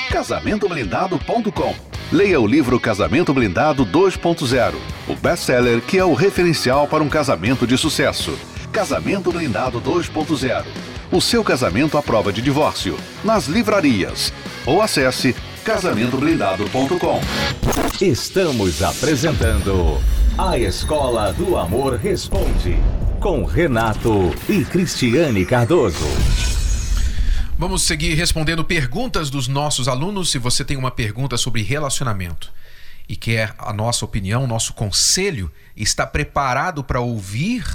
Casamentoblindado.com 0.09 1.75
Leia 2.09 2.39
o 2.39 2.47
livro 2.47 2.79
Casamento 2.79 3.33
Blindado 3.33 3.85
2.0, 3.85 4.75
o 5.09 5.15
best-seller 5.15 5.81
que 5.81 5.97
é 5.97 6.05
o 6.05 6.13
referencial 6.13 6.87
para 6.87 7.03
um 7.03 7.09
casamento 7.09 7.67
de 7.67 7.77
sucesso. 7.77 8.31
Casamento 8.71 9.29
Blindado 9.29 9.81
2.0. 9.81 10.63
O 11.11 11.19
seu 11.19 11.43
casamento 11.43 11.97
à 11.97 12.01
prova 12.01 12.31
de 12.31 12.41
divórcio. 12.41 12.97
Nas 13.25 13.47
livrarias. 13.47 14.31
Ou 14.65 14.81
acesse 14.81 15.35
casamentoblindado.com. 15.65 17.19
Estamos 17.99 18.81
apresentando 18.81 20.01
A 20.37 20.57
Escola 20.57 21.33
do 21.33 21.57
Amor 21.57 21.95
Responde 21.95 22.77
com 23.27 23.43
Renato 23.43 24.33
e 24.47 24.63
Cristiane 24.63 25.45
Cardoso. 25.45 26.07
Vamos 27.57 27.81
seguir 27.81 28.13
respondendo 28.13 28.63
perguntas 28.63 29.29
dos 29.29 29.49
nossos 29.49 29.89
alunos. 29.89 30.31
Se 30.31 30.39
você 30.39 30.63
tem 30.63 30.77
uma 30.77 30.91
pergunta 30.91 31.35
sobre 31.35 31.61
relacionamento 31.61 32.49
e 33.05 33.17
quer 33.17 33.53
a 33.57 33.73
nossa 33.73 34.05
opinião, 34.05 34.47
nosso 34.47 34.71
conselho, 34.73 35.51
está 35.75 36.07
preparado 36.07 36.85
para 36.85 37.01
ouvir 37.01 37.65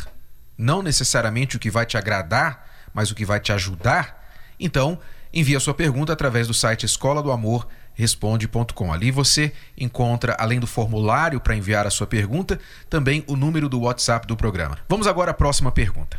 não 0.57 0.81
necessariamente 0.81 1.57
o 1.57 1.61
que 1.61 1.71
vai 1.71 1.85
te 1.85 1.99
agradar, 1.99 2.67
mas 2.95 3.11
o 3.11 3.15
que 3.15 3.27
vai 3.27 3.39
te 3.39 3.53
ajudar, 3.53 4.33
então 4.59 4.99
envie 5.35 5.55
a 5.55 5.61
sua 5.61 5.75
pergunta 5.75 6.15
através 6.15 6.49
do 6.49 6.55
site 6.55 6.87
escola 6.87 7.23
do 7.23 7.31
amor 7.31 7.69
responde.com. 7.95 8.93
Ali 8.93 9.11
você 9.11 9.53
encontra, 9.77 10.37
além 10.39 10.61
do 10.61 10.67
formulário 10.67 11.41
para 11.41 11.57
enviar 11.57 11.87
a 11.87 11.91
sua 11.91 12.07
pergunta, 12.07 12.59
também 12.89 13.25
o 13.27 13.37
número 13.37 13.69
do 13.69 13.81
WhatsApp 13.81 14.27
do 14.27 14.37
programa. 14.37 14.79
Vamos 14.89 15.07
agora 15.07 15.31
à 15.31 15.35
próxima 15.35 15.71
pergunta. 15.71 16.19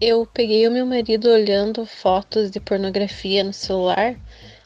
Eu 0.00 0.26
peguei 0.26 0.66
o 0.66 0.72
meu 0.72 0.84
marido 0.84 1.28
olhando 1.28 1.86
fotos 1.86 2.50
de 2.50 2.60
pornografia 2.60 3.44
no 3.44 3.52
celular 3.52 4.16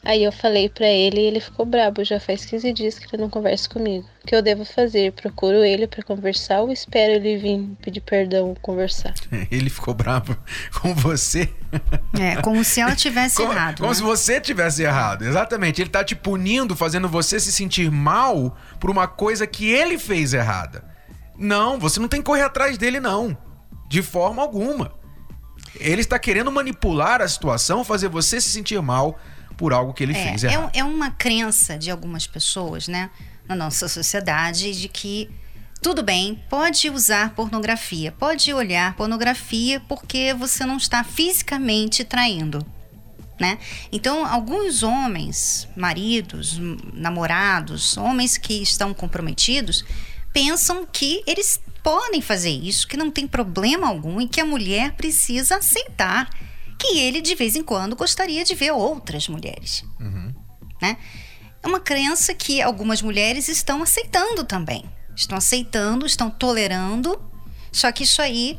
Aí 0.09 0.23
eu 0.23 0.31
falei 0.31 0.67
para 0.67 0.87
ele 0.87 1.21
e 1.21 1.25
ele 1.25 1.39
ficou 1.39 1.67
brabo. 1.67 2.03
Já 2.03 2.19
faz 2.19 2.43
15 2.43 2.73
dias 2.73 2.97
que 2.97 3.15
ele 3.15 3.21
não 3.21 3.29
conversa 3.29 3.69
comigo. 3.69 4.09
O 4.23 4.27
que 4.27 4.35
eu 4.35 4.41
devo 4.41 4.65
fazer? 4.65 5.11
Procuro 5.11 5.57
ele 5.57 5.85
para 5.85 6.01
conversar 6.01 6.61
ou 6.61 6.71
espero 6.71 7.13
ele 7.13 7.37
vir 7.37 7.77
pedir 7.79 8.01
perdão 8.01 8.55
conversar? 8.59 9.13
Ele 9.51 9.69
ficou 9.69 9.93
bravo 9.93 10.35
com 10.81 10.95
você? 10.95 11.47
É, 12.19 12.41
como 12.41 12.63
se 12.63 12.81
ela 12.81 12.95
tivesse 12.95 13.35
como, 13.35 13.53
errado. 13.53 13.77
Como 13.77 13.89
né? 13.89 13.93
se 13.93 14.01
você 14.01 14.41
tivesse 14.41 14.81
errado. 14.81 15.23
Exatamente. 15.23 15.79
Ele 15.79 15.91
tá 15.91 16.03
te 16.03 16.15
punindo, 16.15 16.75
fazendo 16.75 17.07
você 17.07 17.39
se 17.39 17.51
sentir 17.51 17.91
mal 17.91 18.57
por 18.79 18.89
uma 18.89 19.07
coisa 19.07 19.45
que 19.45 19.69
ele 19.69 19.99
fez 19.99 20.33
errada. 20.33 20.83
Não, 21.37 21.77
você 21.77 21.99
não 21.99 22.07
tem 22.07 22.19
que 22.19 22.25
correr 22.25 22.41
atrás 22.41 22.79
dele, 22.79 22.99
não. 22.99 23.37
De 23.87 24.01
forma 24.01 24.41
alguma. 24.41 24.91
Ele 25.79 26.01
está 26.01 26.17
querendo 26.17 26.51
manipular 26.51 27.21
a 27.21 27.27
situação, 27.27 27.83
fazer 27.83 28.07
você 28.07 28.41
se 28.41 28.49
sentir 28.49 28.81
mal 28.81 29.19
por 29.59 29.73
algo 29.73 29.93
que 29.93 30.01
ele 30.01 30.13
é, 30.13 30.23
fez 30.23 30.45
é 30.45 30.53
errado. 30.53 30.71
É, 30.73 30.83
uma 30.85 31.11
crença 31.11 31.77
de 31.77 31.91
algumas 31.91 32.25
pessoas, 32.25 32.87
né, 32.87 33.09
na 33.45 33.53
nossa 33.53 33.89
sociedade, 33.89 34.79
de 34.79 34.87
que 34.87 35.29
tudo 35.81 36.01
bem, 36.01 36.41
pode 36.49 36.89
usar 36.89 37.35
pornografia, 37.35 38.13
pode 38.13 38.53
olhar 38.53 38.95
pornografia 38.95 39.81
porque 39.81 40.33
você 40.33 40.65
não 40.65 40.77
está 40.77 41.03
fisicamente 41.03 42.05
traindo. 42.05 42.65
Né? 43.37 43.57
Então, 43.91 44.25
alguns 44.25 44.81
homens, 44.81 45.67
maridos, 45.75 46.57
namorados, 46.93 47.97
homens 47.97 48.37
que 48.37 48.61
estão 48.61 48.93
comprometidos, 48.93 49.83
pensam 50.33 50.85
que 50.85 51.21
eles 51.27 51.61
podem 51.83 52.21
fazer 52.21 52.51
isso, 52.51 52.87
que 52.87 52.97
não 52.97 53.11
tem 53.11 53.27
problema 53.27 53.87
algum 53.87 54.21
e 54.21 54.27
que 54.27 54.39
a 54.39 54.45
mulher 54.45 54.93
precisa 54.93 55.57
aceitar 55.57 56.29
que 56.79 56.97
ele 56.97 57.21
de 57.21 57.35
vez 57.35 57.55
em 57.55 57.63
quando 57.63 57.95
gostaria 57.95 58.43
de 58.45 58.55
ver 58.55 58.71
outras 58.71 59.27
mulheres. 59.27 59.83
Uhum. 59.99 60.33
Né? 60.81 60.97
É 61.61 61.67
uma 61.67 61.79
crença 61.79 62.33
que 62.33 62.61
algumas 62.61 63.01
mulheres 63.01 63.49
estão 63.49 63.83
aceitando 63.83 64.45
também. 64.45 64.89
Estão 65.15 65.37
aceitando, 65.37 66.05
estão 66.05 66.29
tolerando, 66.29 67.21
só 67.71 67.91
que 67.91 68.03
isso 68.03 68.21
aí 68.21 68.57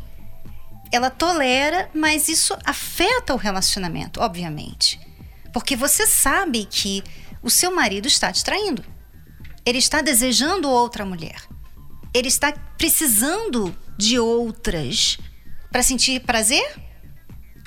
ela 0.93 1.09
tolera, 1.09 1.89
mas 1.95 2.29
isso 2.29 2.55
afeta 2.65 3.33
o 3.33 3.39
relacionamento, 3.39 4.21
obviamente. 4.21 5.01
Porque 5.53 5.75
você 5.75 6.07
sabe 6.07 6.67
que 6.67 7.03
o 7.43 7.49
seu 7.49 7.75
marido 7.75 8.07
está 8.07 8.31
te 8.31 8.45
traindo. 8.45 8.85
Ele 9.65 9.79
está 9.79 10.03
desejando 10.03 10.69
outra 10.69 11.07
mulher. 11.07 11.43
Ele 12.13 12.29
está 12.29 12.53
precisando 12.53 13.75
de 13.97 14.19
outras 14.19 15.19
para 15.71 15.83
sentir 15.83 16.21
prazer 16.21 16.90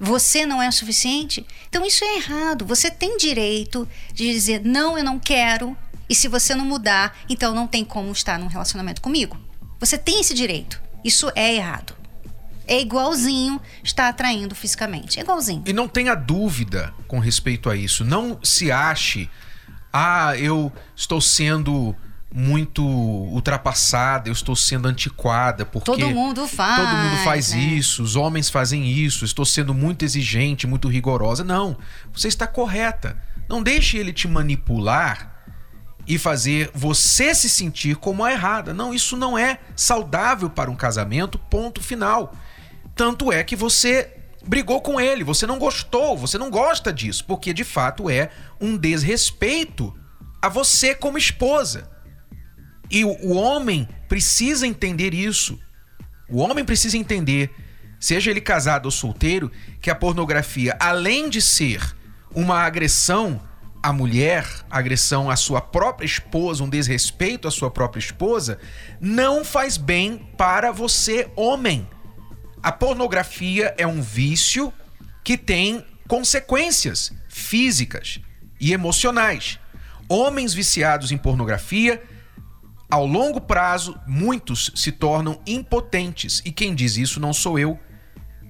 você 0.03 0.45
não 0.45 0.61
é 0.61 0.69
suficiente? 0.69 1.47
Então 1.69 1.85
isso 1.85 2.03
é 2.03 2.17
errado. 2.17 2.65
Você 2.65 2.91
tem 2.91 3.15
direito 3.15 3.87
de 4.13 4.29
dizer 4.29 4.61
não, 4.61 4.97
eu 4.97 5.03
não 5.03 5.17
quero. 5.17 5.77
E 6.09 6.13
se 6.13 6.27
você 6.27 6.53
não 6.53 6.65
mudar, 6.65 7.17
então 7.29 7.55
não 7.55 7.65
tem 7.65 7.85
como 7.85 8.11
estar 8.11 8.37
num 8.37 8.47
relacionamento 8.47 9.01
comigo. 9.01 9.39
Você 9.79 9.97
tem 9.97 10.19
esse 10.19 10.33
direito. 10.33 10.81
Isso 11.05 11.31
é 11.35 11.55
errado. 11.55 11.95
É 12.67 12.81
igualzinho 12.81 13.61
estar 13.81 14.09
atraindo 14.09 14.53
fisicamente. 14.53 15.19
É 15.19 15.23
igualzinho. 15.23 15.63
E 15.65 15.71
não 15.71 15.87
tenha 15.87 16.15
dúvida 16.15 16.93
com 17.07 17.19
respeito 17.19 17.69
a 17.69 17.75
isso. 17.75 18.03
Não 18.03 18.37
se 18.43 18.73
ache, 18.73 19.29
ah, 19.91 20.37
eu 20.37 20.69
estou 20.97 21.21
sendo 21.21 21.95
muito 22.35 22.83
ultrapassada, 22.83 24.27
eu 24.27 24.33
estou 24.33 24.55
sendo 24.55 24.87
antiquada, 24.87 25.67
porque 25.67 25.85
todo 25.85 26.09
mundo 26.09 26.47
faz. 26.47 26.81
Todo 26.81 26.97
mundo 26.97 27.23
faz 27.23 27.53
né? 27.53 27.59
isso, 27.59 28.01
os 28.01 28.15
homens 28.15 28.49
fazem 28.49 28.87
isso, 28.89 29.23
estou 29.23 29.45
sendo 29.45 29.71
muito 29.71 30.03
exigente, 30.03 30.65
muito 30.65 30.87
rigorosa. 30.87 31.43
Não, 31.43 31.77
você 32.11 32.27
está 32.27 32.47
correta. 32.47 33.15
Não 33.47 33.61
deixe 33.61 33.97
ele 33.97 34.11
te 34.11 34.27
manipular 34.27 35.31
e 36.07 36.17
fazer 36.17 36.71
você 36.73 37.35
se 37.35 37.47
sentir 37.47 37.97
como 37.97 38.25
a 38.25 38.31
errada. 38.31 38.73
Não, 38.73 38.95
isso 38.95 39.15
não 39.15 39.37
é 39.37 39.59
saudável 39.75 40.49
para 40.49 40.71
um 40.71 40.75
casamento, 40.75 41.37
ponto 41.37 41.83
final. 41.83 42.33
Tanto 42.95 43.31
é 43.31 43.43
que 43.43 43.55
você 43.55 44.11
brigou 44.43 44.81
com 44.81 44.99
ele, 44.99 45.23
você 45.23 45.45
não 45.45 45.59
gostou, 45.59 46.17
você 46.17 46.39
não 46.39 46.49
gosta 46.49 46.91
disso, 46.91 47.23
porque 47.25 47.53
de 47.53 47.63
fato 47.63 48.09
é 48.09 48.31
um 48.59 48.75
desrespeito 48.75 49.95
a 50.41 50.49
você 50.49 50.95
como 50.95 51.15
esposa. 51.15 51.92
E 52.93 53.03
o 53.03 53.33
homem 53.33 53.87
precisa 54.07 54.67
entender 54.67 55.15
isso. 55.15 55.59
O 56.29 56.37
homem 56.37 56.63
precisa 56.63 56.95
entender, 56.95 57.49
seja 57.99 58.29
ele 58.29 58.39
casado 58.39 58.85
ou 58.85 58.91
solteiro, 58.91 59.51
que 59.81 59.89
a 59.89 59.95
pornografia, 59.95 60.77
além 60.79 61.27
de 61.27 61.41
ser 61.41 61.81
uma 62.35 62.59
agressão 62.59 63.41
à 63.81 63.91
mulher, 63.91 64.47
agressão 64.69 65.31
à 65.31 65.35
sua 65.35 65.59
própria 65.59 66.05
esposa, 66.05 66.63
um 66.63 66.69
desrespeito 66.69 67.47
à 67.47 67.51
sua 67.51 67.71
própria 67.71 67.99
esposa, 67.99 68.59
não 69.01 69.43
faz 69.43 69.75
bem 69.75 70.29
para 70.37 70.71
você, 70.71 71.27
homem. 71.35 71.89
A 72.61 72.71
pornografia 72.71 73.73
é 73.75 73.87
um 73.87 74.03
vício 74.03 74.71
que 75.23 75.35
tem 75.35 75.83
consequências 76.07 77.11
físicas 77.27 78.19
e 78.59 78.71
emocionais. 78.71 79.59
Homens 80.07 80.53
viciados 80.53 81.11
em 81.11 81.17
pornografia 81.17 81.99
ao 82.93 83.07
longo 83.07 83.41
prazo, 83.41 83.99
muitos 84.05 84.69
se 84.75 84.91
tornam 84.91 85.41
impotentes. 85.47 86.43
E 86.45 86.51
quem 86.51 86.75
diz 86.75 86.95
isso 86.95 87.19
não 87.19 87.33
sou 87.33 87.57
eu. 87.57 87.79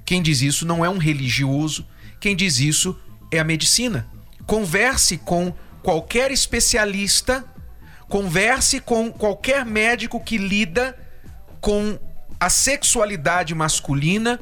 Quem 0.04 0.22
diz 0.22 0.42
isso 0.42 0.66
não 0.66 0.84
é 0.84 0.90
um 0.90 0.98
religioso. 0.98 1.88
Quem 2.20 2.36
diz 2.36 2.60
isso 2.60 3.00
é 3.32 3.40
a 3.40 3.44
medicina. 3.46 4.06
Converse 4.46 5.18
com 5.18 5.54
qualquer 5.82 6.30
especialista, 6.30 7.46
converse 8.10 8.82
com 8.82 9.10
qualquer 9.14 9.66
médico 9.66 10.20
que 10.20 10.38
lida 10.38 10.94
com 11.62 11.98
a 12.38 12.50
sexualidade 12.50 13.56
masculina, 13.56 14.42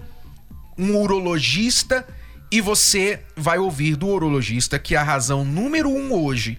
um 0.79 0.95
urologista, 0.95 2.07
e 2.51 2.59
você 2.59 3.23
vai 3.35 3.59
ouvir 3.59 3.95
do 3.95 4.07
urologista 4.07 4.79
que 4.79 4.95
a 4.95 5.03
razão 5.03 5.45
número 5.45 5.89
um 5.89 6.11
hoje 6.11 6.57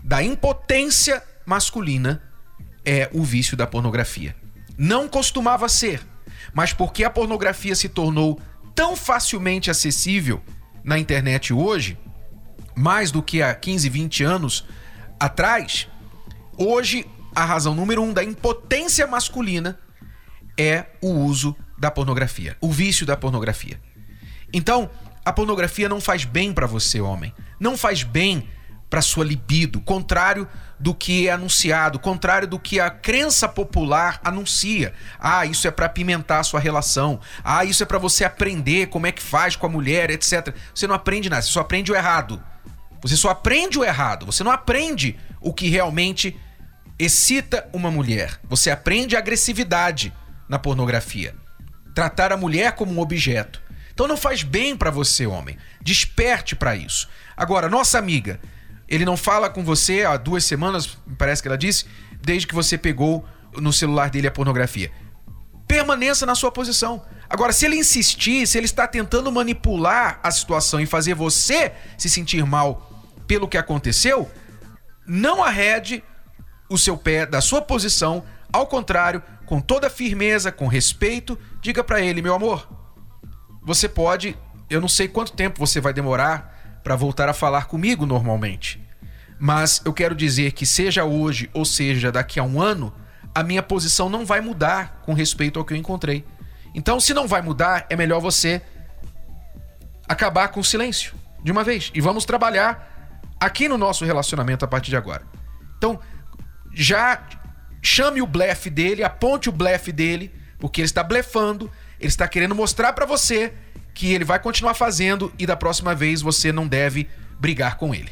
da 0.00 0.22
impotência 0.22 1.20
masculina 1.44 2.22
é 2.84 3.08
o 3.12 3.22
vício 3.22 3.56
da 3.56 3.66
pornografia. 3.66 4.34
Não 4.76 5.08
costumava 5.08 5.68
ser, 5.68 6.00
mas 6.52 6.72
porque 6.72 7.04
a 7.04 7.10
pornografia 7.10 7.74
se 7.74 7.88
tornou 7.88 8.40
tão 8.74 8.96
facilmente 8.96 9.70
acessível 9.70 10.42
na 10.82 10.98
internet 10.98 11.52
hoje, 11.52 11.98
mais 12.74 13.10
do 13.10 13.22
que 13.22 13.42
há 13.42 13.54
15, 13.54 13.88
20 13.88 14.24
anos 14.24 14.64
atrás, 15.20 15.88
hoje 16.56 17.06
a 17.34 17.44
razão 17.44 17.74
número 17.74 18.02
um 18.02 18.12
da 18.12 18.24
impotência 18.24 19.06
masculina 19.06 19.78
é 20.58 20.86
o 21.00 21.10
uso 21.10 21.56
da 21.78 21.90
pornografia, 21.90 22.56
o 22.60 22.70
vício 22.70 23.06
da 23.06 23.16
pornografia. 23.16 23.80
Então, 24.52 24.90
a 25.24 25.32
pornografia 25.32 25.88
não 25.88 26.00
faz 26.00 26.24
bem 26.24 26.52
para 26.52 26.66
você, 26.66 27.00
homem. 27.00 27.32
Não 27.58 27.76
faz 27.76 28.02
bem 28.02 28.48
para 28.92 29.00
sua 29.00 29.24
libido, 29.24 29.80
contrário 29.80 30.46
do 30.78 30.94
que 30.94 31.26
é 31.26 31.32
anunciado, 31.32 31.98
contrário 31.98 32.46
do 32.46 32.58
que 32.58 32.78
a 32.78 32.90
crença 32.90 33.48
popular 33.48 34.20
anuncia. 34.22 34.92
Ah, 35.18 35.46
isso 35.46 35.66
é 35.66 35.70
para 35.70 35.86
apimentar 35.86 36.40
a 36.40 36.42
sua 36.42 36.60
relação. 36.60 37.18
Ah, 37.42 37.64
isso 37.64 37.82
é 37.82 37.86
para 37.86 37.96
você 37.96 38.22
aprender 38.22 38.88
como 38.88 39.06
é 39.06 39.12
que 39.12 39.22
faz 39.22 39.56
com 39.56 39.64
a 39.64 39.70
mulher, 39.70 40.10
etc. 40.10 40.54
Você 40.74 40.86
não 40.86 40.94
aprende 40.94 41.30
nada, 41.30 41.40
você 41.40 41.48
só 41.48 41.60
aprende 41.60 41.90
o 41.90 41.96
errado. 41.96 42.44
Você 43.00 43.16
só 43.16 43.30
aprende 43.30 43.78
o 43.78 43.84
errado, 43.84 44.26
você 44.26 44.44
não 44.44 44.52
aprende 44.52 45.18
o 45.40 45.54
que 45.54 45.70
realmente 45.70 46.38
excita 46.98 47.66
uma 47.72 47.90
mulher. 47.90 48.38
Você 48.44 48.70
aprende 48.70 49.16
a 49.16 49.20
agressividade 49.20 50.12
na 50.46 50.58
pornografia. 50.58 51.34
Tratar 51.94 52.30
a 52.30 52.36
mulher 52.36 52.72
como 52.72 52.92
um 52.92 53.00
objeto. 53.00 53.62
Então 53.94 54.06
não 54.06 54.18
faz 54.18 54.42
bem 54.42 54.76
para 54.76 54.90
você, 54.90 55.26
homem. 55.26 55.56
Desperte 55.80 56.54
para 56.54 56.76
isso. 56.76 57.08
Agora, 57.34 57.70
nossa 57.70 57.98
amiga, 57.98 58.38
ele 58.92 59.06
não 59.06 59.16
fala 59.16 59.48
com 59.48 59.64
você 59.64 60.04
há 60.04 60.18
duas 60.18 60.44
semanas, 60.44 60.98
parece 61.16 61.40
que 61.40 61.48
ela 61.48 61.56
disse, 61.56 61.86
desde 62.20 62.46
que 62.46 62.54
você 62.54 62.76
pegou 62.76 63.24
no 63.56 63.72
celular 63.72 64.10
dele 64.10 64.26
a 64.26 64.30
pornografia. 64.30 64.92
Permaneça 65.66 66.26
na 66.26 66.34
sua 66.34 66.52
posição. 66.52 67.02
Agora, 67.26 67.54
se 67.54 67.64
ele 67.64 67.76
insistir, 67.76 68.46
se 68.46 68.58
ele 68.58 68.66
está 68.66 68.86
tentando 68.86 69.32
manipular 69.32 70.20
a 70.22 70.30
situação 70.30 70.78
e 70.78 70.84
fazer 70.84 71.14
você 71.14 71.72
se 71.96 72.10
sentir 72.10 72.44
mal 72.44 73.02
pelo 73.26 73.48
que 73.48 73.56
aconteceu, 73.56 74.30
não 75.06 75.42
arrede 75.42 76.04
o 76.68 76.76
seu 76.76 76.94
pé 76.94 77.24
da 77.24 77.40
sua 77.40 77.62
posição, 77.62 78.22
ao 78.52 78.66
contrário, 78.66 79.22
com 79.46 79.58
toda 79.58 79.88
firmeza, 79.88 80.52
com 80.52 80.66
respeito, 80.66 81.38
diga 81.62 81.82
para 81.82 82.02
ele, 82.02 82.20
meu 82.20 82.34
amor, 82.34 82.68
você 83.62 83.88
pode, 83.88 84.36
eu 84.68 84.82
não 84.82 84.88
sei 84.88 85.08
quanto 85.08 85.32
tempo 85.32 85.58
você 85.58 85.80
vai 85.80 85.94
demorar 85.94 86.51
para 86.82 86.96
voltar 86.96 87.28
a 87.28 87.34
falar 87.34 87.66
comigo 87.66 88.06
normalmente. 88.06 88.82
Mas 89.38 89.82
eu 89.84 89.92
quero 89.92 90.14
dizer 90.14 90.52
que, 90.52 90.64
seja 90.64 91.04
hoje 91.04 91.50
ou 91.52 91.64
seja 91.64 92.12
daqui 92.12 92.38
a 92.38 92.44
um 92.44 92.60
ano, 92.60 92.92
a 93.34 93.42
minha 93.42 93.62
posição 93.62 94.08
não 94.08 94.24
vai 94.24 94.40
mudar 94.40 95.00
com 95.04 95.12
respeito 95.12 95.58
ao 95.58 95.64
que 95.64 95.72
eu 95.72 95.76
encontrei. 95.76 96.24
Então, 96.74 97.00
se 97.00 97.12
não 97.12 97.26
vai 97.26 97.42
mudar, 97.42 97.86
é 97.90 97.96
melhor 97.96 98.20
você 98.20 98.62
acabar 100.08 100.48
com 100.48 100.60
o 100.60 100.64
silêncio 100.64 101.14
de 101.42 101.50
uma 101.50 101.64
vez. 101.64 101.90
E 101.94 102.00
vamos 102.00 102.24
trabalhar 102.24 103.20
aqui 103.40 103.68
no 103.68 103.76
nosso 103.76 104.04
relacionamento 104.04 104.64
a 104.64 104.68
partir 104.68 104.90
de 104.90 104.96
agora. 104.96 105.24
Então, 105.76 105.98
já 106.72 107.22
chame 107.82 108.22
o 108.22 108.26
blefe 108.26 108.70
dele, 108.70 109.02
aponte 109.02 109.48
o 109.48 109.52
blefe 109.52 109.90
dele, 109.90 110.32
porque 110.58 110.80
ele 110.80 110.86
está 110.86 111.02
blefando, 111.02 111.70
ele 112.02 112.08
está 112.08 112.26
querendo 112.26 112.52
mostrar 112.52 112.92
para 112.92 113.06
você 113.06 113.52
que 113.94 114.12
ele 114.12 114.24
vai 114.24 114.40
continuar 114.40 114.74
fazendo 114.74 115.32
e 115.38 115.46
da 115.46 115.56
próxima 115.56 115.94
vez 115.94 116.20
você 116.20 116.50
não 116.50 116.66
deve 116.66 117.08
brigar 117.38 117.76
com 117.76 117.94
ele. 117.94 118.10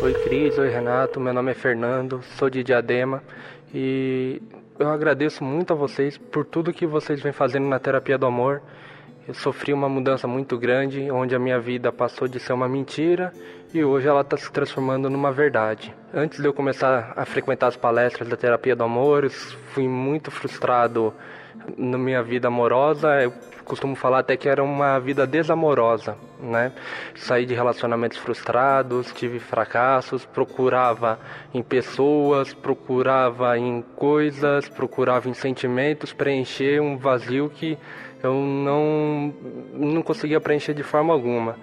Oi 0.00 0.14
Cris, 0.24 0.56
oi 0.56 0.70
Renato, 0.70 1.20
meu 1.20 1.34
nome 1.34 1.50
é 1.50 1.54
Fernando, 1.54 2.24
sou 2.38 2.48
de 2.48 2.64
Diadema 2.64 3.22
e 3.74 4.40
eu 4.78 4.88
agradeço 4.88 5.44
muito 5.44 5.74
a 5.74 5.76
vocês 5.76 6.16
por 6.16 6.46
tudo 6.46 6.72
que 6.72 6.86
vocês 6.86 7.20
vêm 7.20 7.32
fazendo 7.32 7.68
na 7.68 7.78
terapia 7.78 8.16
do 8.16 8.24
amor. 8.24 8.62
Eu 9.28 9.34
sofri 9.34 9.74
uma 9.74 9.88
mudança 9.88 10.26
muito 10.26 10.56
grande, 10.56 11.10
onde 11.10 11.34
a 11.34 11.38
minha 11.38 11.60
vida 11.60 11.92
passou 11.92 12.26
de 12.26 12.40
ser 12.40 12.54
uma 12.54 12.66
mentira 12.66 13.30
e 13.74 13.84
hoje 13.84 14.08
ela 14.08 14.22
está 14.22 14.38
se 14.38 14.50
transformando 14.50 15.10
numa 15.10 15.30
verdade. 15.30 15.94
Antes 16.14 16.40
de 16.40 16.46
eu 16.46 16.54
começar 16.54 17.12
a 17.14 17.26
frequentar 17.26 17.66
as 17.66 17.76
palestras 17.76 18.26
da 18.26 18.38
terapia 18.38 18.74
do 18.74 18.84
amor, 18.84 19.24
eu 19.24 19.30
fui 19.30 19.86
muito 19.86 20.30
frustrado 20.30 21.12
na 21.76 21.98
minha 21.98 22.22
vida 22.22 22.48
amorosa. 22.48 23.08
Eu 23.22 23.32
costumo 23.64 23.94
falar 23.94 24.20
até 24.20 24.36
que 24.36 24.48
era 24.48 24.62
uma 24.62 24.98
vida 24.98 25.26
desamorosa, 25.26 26.16
né? 26.40 26.72
Saí 27.14 27.46
de 27.46 27.54
relacionamentos 27.54 28.18
frustrados, 28.18 29.12
tive 29.12 29.38
fracassos, 29.38 30.24
procurava 30.24 31.18
em 31.54 31.62
pessoas, 31.62 32.52
procurava 32.52 33.56
em 33.56 33.82
coisas, 33.96 34.68
procurava 34.68 35.28
em 35.28 35.34
sentimentos 35.34 36.12
preencher 36.12 36.80
um 36.80 36.96
vazio 36.96 37.50
que 37.50 37.78
eu 38.22 38.34
não 38.34 39.34
não 39.72 40.02
conseguia 40.02 40.40
preencher 40.40 40.74
de 40.74 40.82
forma 40.82 41.12
alguma. 41.12 41.56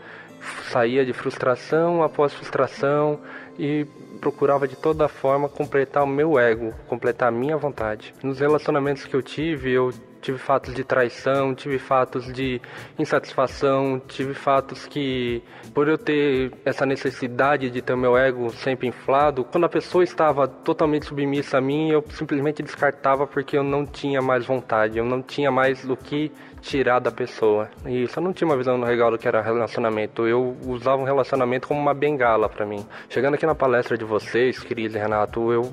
Saía 0.70 1.06
de 1.06 1.14
frustração 1.14 2.04
após 2.04 2.34
frustração 2.34 3.20
e 3.58 3.86
procurava 4.20 4.68
de 4.68 4.76
toda 4.76 5.08
forma 5.08 5.48
completar 5.48 6.04
o 6.04 6.08
meu 6.08 6.40
ego, 6.40 6.74
completar 6.88 7.30
a 7.30 7.32
minha 7.32 7.58
vontade. 7.58 8.14
Nos 8.24 8.40
relacionamentos 8.40 9.06
que 9.06 9.16
eu 9.16 9.22
tive, 9.22 9.72
eu 9.72 9.94
tive 10.22 10.38
fatos 10.38 10.74
de 10.74 10.84
traição, 10.84 11.54
tive 11.54 11.80
fatos 11.80 12.32
de 12.34 12.62
insatisfação, 12.98 14.00
tive 14.08 14.34
fatos 14.34 14.88
que, 14.88 15.42
por 15.74 15.88
eu 15.88 15.98
ter 15.98 16.52
essa 16.66 16.86
necessidade 16.86 17.70
de 17.70 17.82
ter 17.82 17.94
o 17.94 17.98
meu 17.98 18.18
ego 18.18 18.50
sempre 18.52 18.88
inflado, 18.88 19.44
quando 19.44 19.66
a 19.66 19.70
pessoa 19.70 20.04
estava 20.04 20.48
totalmente 20.48 21.06
submissa 21.06 21.58
a 21.58 21.62
mim, 21.62 21.90
eu 21.90 22.04
simplesmente 22.10 22.62
descartava 22.64 23.26
porque 23.26 23.58
eu 23.58 23.64
não 23.64 23.86
tinha 23.86 24.22
mais 24.22 24.46
vontade, 24.46 24.98
eu 24.98 25.06
não 25.06 25.22
tinha 25.22 25.52
mais 25.52 25.84
do 25.86 25.96
que 25.96 26.32
tirar 26.62 27.00
da 27.00 27.12
pessoa. 27.12 27.70
E 27.86 28.04
isso 28.04 28.20
eu 28.20 28.24
não 28.24 28.34
tinha 28.34 28.48
uma 28.48 28.58
visão 28.58 28.80
legal 28.80 29.12
do 29.12 29.18
que 29.18 29.28
era 29.28 29.42
relacionamento. 29.42 30.28
Eu 30.28 30.58
usava 30.66 31.02
um 31.02 31.06
relacionamento 31.06 31.68
como 31.68 31.80
uma 31.80 31.94
bengala 31.94 32.50
para 32.50 32.66
mim. 32.66 32.86
Chegando 33.10 33.36
aqui 33.36 33.46
na 33.46 33.56
palestra 33.56 33.98
de 33.98 34.04
vocês, 34.04 34.60
Cris 34.60 34.94
e 34.94 34.98
Renato, 34.98 35.52
eu 35.52 35.72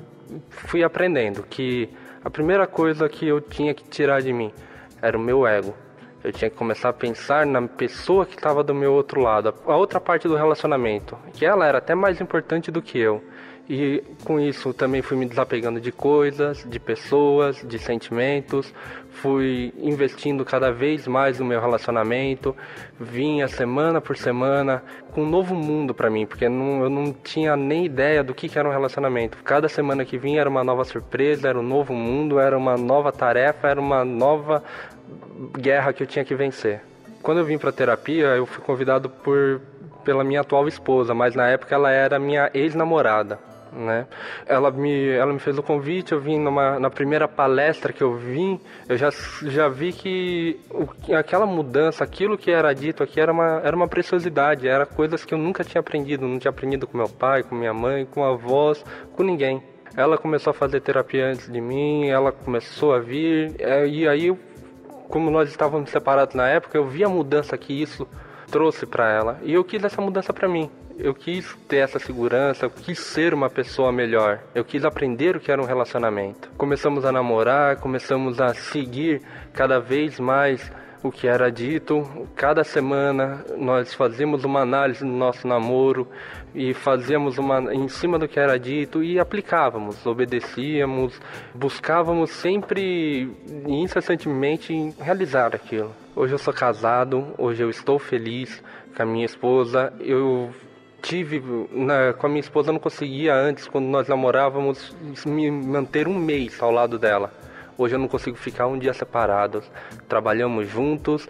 fui 0.49 0.83
aprendendo 0.83 1.43
que 1.43 1.89
a 2.25 2.29
primeira 2.31 2.65
coisa 2.65 3.07
que 3.07 3.27
eu 3.27 3.39
tinha 3.39 3.71
que 3.71 3.83
tirar 3.83 4.19
de 4.19 4.33
mim 4.33 4.51
era 4.99 5.15
o 5.15 5.21
meu 5.21 5.45
ego. 5.45 5.75
Eu 6.23 6.33
tinha 6.33 6.49
que 6.49 6.55
começar 6.55 6.89
a 6.89 6.93
pensar 6.93 7.45
na 7.45 7.61
pessoa 7.67 8.25
que 8.25 8.35
estava 8.35 8.63
do 8.63 8.73
meu 8.73 8.93
outro 8.93 9.21
lado, 9.21 9.53
a 9.67 9.77
outra 9.77 10.01
parte 10.01 10.27
do 10.27 10.35
relacionamento, 10.35 11.15
que 11.33 11.45
ela 11.45 11.67
era 11.67 11.77
até 11.77 11.93
mais 11.93 12.19
importante 12.19 12.71
do 12.71 12.81
que 12.81 12.97
eu. 12.97 13.23
E 13.67 14.03
com 14.23 14.39
isso 14.39 14.73
também 14.75 15.01
fui 15.01 15.17
me 15.17 15.25
desapegando 15.25 15.81
de 15.81 15.91
coisas, 15.91 16.63
de 16.69 16.79
pessoas, 16.79 17.65
de 17.67 17.79
sentimentos, 17.79 18.71
fui 19.09 19.73
investindo 19.79 20.45
cada 20.45 20.71
vez 20.71 21.07
mais 21.07 21.39
no 21.39 21.45
meu 21.45 21.59
relacionamento, 21.59 22.55
vinha 22.99 23.47
semana 23.47 23.99
por 23.99 24.15
semana 24.15 24.83
com 25.13 25.23
um 25.23 25.29
novo 25.29 25.55
mundo 25.55 25.95
para 25.95 26.11
mim, 26.11 26.27
porque 26.27 26.47
não, 26.47 26.83
eu 26.83 26.89
não 26.91 27.11
tinha 27.11 27.55
nem 27.55 27.85
ideia 27.85 28.23
do 28.23 28.35
que, 28.35 28.47
que 28.47 28.59
era 28.59 28.69
um 28.69 28.71
relacionamento. 28.71 29.39
Cada 29.43 29.67
semana 29.67 30.05
que 30.05 30.15
vinha 30.15 30.41
era 30.41 30.49
uma 30.49 30.63
nova 30.63 30.83
surpresa, 30.83 31.47
era 31.47 31.59
um 31.59 31.63
novo 31.63 31.91
mundo, 31.91 32.39
era 32.39 32.55
uma 32.55 32.77
nova 32.77 33.11
tarefa, 33.11 33.67
era 33.67 33.81
uma 33.81 34.05
nova 34.05 34.63
guerra 35.57 35.91
que 35.91 36.03
eu 36.03 36.07
tinha 36.07 36.23
que 36.23 36.35
vencer. 36.35 36.81
Quando 37.23 37.39
eu 37.39 37.45
vim 37.45 37.57
para 37.57 37.71
terapia, 37.71 38.27
eu 38.27 38.45
fui 38.45 38.63
convidado 38.63 39.09
por 39.09 39.59
pela 40.03 40.23
minha 40.23 40.41
atual 40.41 40.67
esposa, 40.67 41.15
mas 41.15 41.33
na 41.33 41.47
época 41.47 41.73
ela 41.73 41.89
era 41.89 42.19
minha 42.19 42.51
ex-namorada 42.53 43.39
né? 43.75 44.07
Ela 44.45 44.71
me, 44.71 45.09
ela 45.09 45.33
me 45.33 45.39
fez 45.39 45.57
o 45.57 45.63
convite, 45.63 46.13
eu 46.13 46.19
vim 46.19 46.39
numa, 46.39 46.79
na 46.79 46.89
primeira 46.89 47.27
palestra 47.27 47.91
que 47.91 48.01
eu 48.01 48.15
vim, 48.15 48.59
eu 48.87 48.97
já, 48.97 49.09
já 49.43 49.67
vi 49.67 49.91
que 49.91 50.59
o, 50.71 50.87
aquela 51.15 51.45
mudança, 51.45 52.03
aquilo 52.03 52.37
que 52.37 52.49
era 52.49 52.73
dito 52.73 53.03
aqui 53.03 53.19
era 53.19 53.31
uma, 53.31 53.61
era 53.63 53.75
uma 53.75 53.87
preciosidade, 53.87 54.67
era 54.67 54.85
coisas 54.85 55.25
que 55.25 55.33
eu 55.33 55.37
nunca 55.37 55.63
tinha 55.63 55.79
aprendido, 55.79 56.27
não 56.27 56.39
tinha 56.39 56.49
aprendido 56.49 56.87
com 56.87 56.97
meu 56.97 57.09
pai, 57.09 57.43
com 57.43 57.55
minha 57.55 57.73
mãe, 57.73 58.05
com 58.05 58.23
avós, 58.23 58.83
com 59.13 59.23
ninguém. 59.23 59.61
Ela 59.95 60.17
começou 60.17 60.51
a 60.51 60.53
fazer 60.53 60.81
terapia 60.81 61.27
antes 61.27 61.49
de 61.49 61.61
mim, 61.61 62.07
ela 62.07 62.31
começou 62.31 62.93
a 62.93 62.99
vir, 62.99 63.55
é, 63.59 63.87
e 63.87 64.07
aí, 64.07 64.35
como 65.09 65.29
nós 65.29 65.49
estávamos 65.49 65.89
separados 65.89 66.35
na 66.35 66.47
época, 66.47 66.77
eu 66.77 66.85
vi 66.85 67.03
a 67.03 67.09
mudança 67.09 67.57
que 67.57 67.81
isso 67.81 68.07
trouxe 68.51 68.85
para 68.85 69.09
ela, 69.11 69.39
e 69.43 69.53
eu 69.53 69.63
quis 69.63 69.83
essa 69.83 70.01
mudança 70.01 70.33
para 70.33 70.47
mim 70.47 70.69
eu 70.97 71.13
quis 71.13 71.55
ter 71.67 71.77
essa 71.77 71.99
segurança, 71.99 72.65
eu 72.65 72.69
quis 72.69 72.99
ser 72.99 73.33
uma 73.33 73.49
pessoa 73.49 73.91
melhor. 73.91 74.39
Eu 74.53 74.63
quis 74.63 74.85
aprender 74.85 75.35
o 75.35 75.39
que 75.39 75.51
era 75.51 75.61
um 75.61 75.65
relacionamento. 75.65 76.49
Começamos 76.57 77.05
a 77.05 77.11
namorar, 77.11 77.77
começamos 77.77 78.39
a 78.39 78.53
seguir 78.53 79.21
cada 79.53 79.79
vez 79.79 80.19
mais 80.19 80.71
o 81.03 81.11
que 81.11 81.27
era 81.27 81.51
dito. 81.51 82.03
Cada 82.35 82.63
semana 82.63 83.43
nós 83.57 83.93
fazíamos 83.93 84.43
uma 84.43 84.61
análise 84.61 85.01
do 85.01 85.11
nosso 85.11 85.47
namoro 85.47 86.07
e 86.53 86.73
fazíamos 86.73 87.37
uma 87.37 87.73
em 87.73 87.87
cima 87.87 88.17
do 88.17 88.27
que 88.27 88.39
era 88.39 88.57
dito 88.57 89.03
e 89.03 89.19
aplicávamos, 89.19 90.05
obedecíamos, 90.05 91.19
buscávamos 91.53 92.31
sempre 92.31 93.29
incessantemente 93.67 94.93
realizar 94.99 95.53
aquilo. 95.53 95.91
Hoje 96.15 96.33
eu 96.33 96.39
sou 96.39 96.53
casado, 96.53 97.33
hoje 97.37 97.61
eu 97.61 97.69
estou 97.69 97.99
feliz 97.99 98.63
com 98.95 99.03
a 99.03 99.05
minha 99.05 99.25
esposa. 99.25 99.93
Eu 99.99 100.49
tive 101.05 101.41
na, 101.71 102.13
com 102.13 102.25
a 102.25 102.29
minha 102.29 102.39
esposa, 102.39 102.71
não 102.71 102.79
conseguia 102.79 103.35
antes, 103.35 103.67
quando 103.67 103.85
nós 103.85 104.07
namorávamos, 104.07 104.95
me 105.25 105.51
manter 105.51 106.07
um 106.07 106.17
mês 106.17 106.61
ao 106.61 106.71
lado 106.71 106.97
dela. 106.97 107.31
Hoje 107.77 107.93
eu 107.93 107.99
não 107.99 108.07
consigo 108.07 108.35
ficar 108.35 108.67
um 108.67 108.79
dia 108.79 108.93
separados. 108.93 109.69
Trabalhamos 110.07 110.67
juntos, 110.67 111.27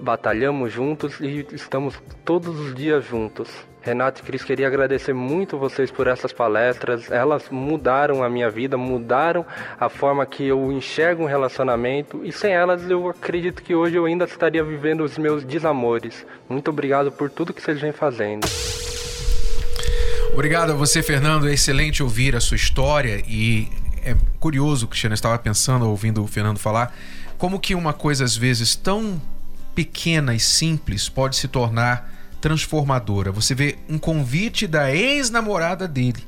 batalhamos 0.00 0.72
juntos 0.72 1.20
e 1.20 1.46
estamos 1.52 2.00
todos 2.24 2.58
os 2.58 2.74
dias 2.74 3.04
juntos. 3.04 3.50
Renato 3.82 4.20
e 4.20 4.24
Cris, 4.24 4.44
queria 4.44 4.66
agradecer 4.66 5.12
muito 5.12 5.58
vocês 5.58 5.90
por 5.90 6.06
essas 6.06 6.32
palestras. 6.32 7.10
Elas 7.10 7.48
mudaram 7.50 8.22
a 8.22 8.30
minha 8.30 8.48
vida, 8.48 8.76
mudaram 8.76 9.44
a 9.78 9.88
forma 9.88 10.24
que 10.24 10.46
eu 10.46 10.72
enxergo 10.72 11.24
um 11.24 11.26
relacionamento 11.26 12.24
e 12.24 12.32
sem 12.32 12.52
elas 12.52 12.88
eu 12.88 13.08
acredito 13.08 13.62
que 13.62 13.74
hoje 13.74 13.96
eu 13.96 14.04
ainda 14.04 14.24
estaria 14.24 14.62
vivendo 14.64 15.02
os 15.02 15.18
meus 15.18 15.44
desamores. 15.44 16.24
Muito 16.48 16.70
obrigado 16.70 17.12
por 17.12 17.28
tudo 17.28 17.52
que 17.52 17.60
vocês 17.60 17.80
vêm 17.80 17.92
fazendo. 17.92 18.46
Obrigado 20.32 20.72
a 20.72 20.74
você, 20.74 21.02
Fernando. 21.02 21.48
É 21.48 21.52
excelente 21.52 22.02
ouvir 22.02 22.36
a 22.36 22.40
sua 22.40 22.56
história 22.56 23.22
e 23.26 23.68
é 24.04 24.16
curioso, 24.38 24.86
Cristiano, 24.86 25.12
eu 25.12 25.16
estava 25.16 25.38
pensando, 25.38 25.88
ouvindo 25.88 26.22
o 26.22 26.26
Fernando 26.26 26.58
falar, 26.58 26.94
como 27.36 27.58
que 27.58 27.74
uma 27.74 27.92
coisa 27.92 28.24
às 28.24 28.36
vezes 28.36 28.74
tão 28.74 29.20
pequena 29.74 30.34
e 30.34 30.40
simples 30.40 31.08
pode 31.08 31.36
se 31.36 31.48
tornar 31.48 32.12
transformadora. 32.40 33.32
Você 33.32 33.54
vê 33.54 33.78
um 33.88 33.98
convite 33.98 34.66
da 34.66 34.94
ex-namorada 34.94 35.88
dele 35.88 36.24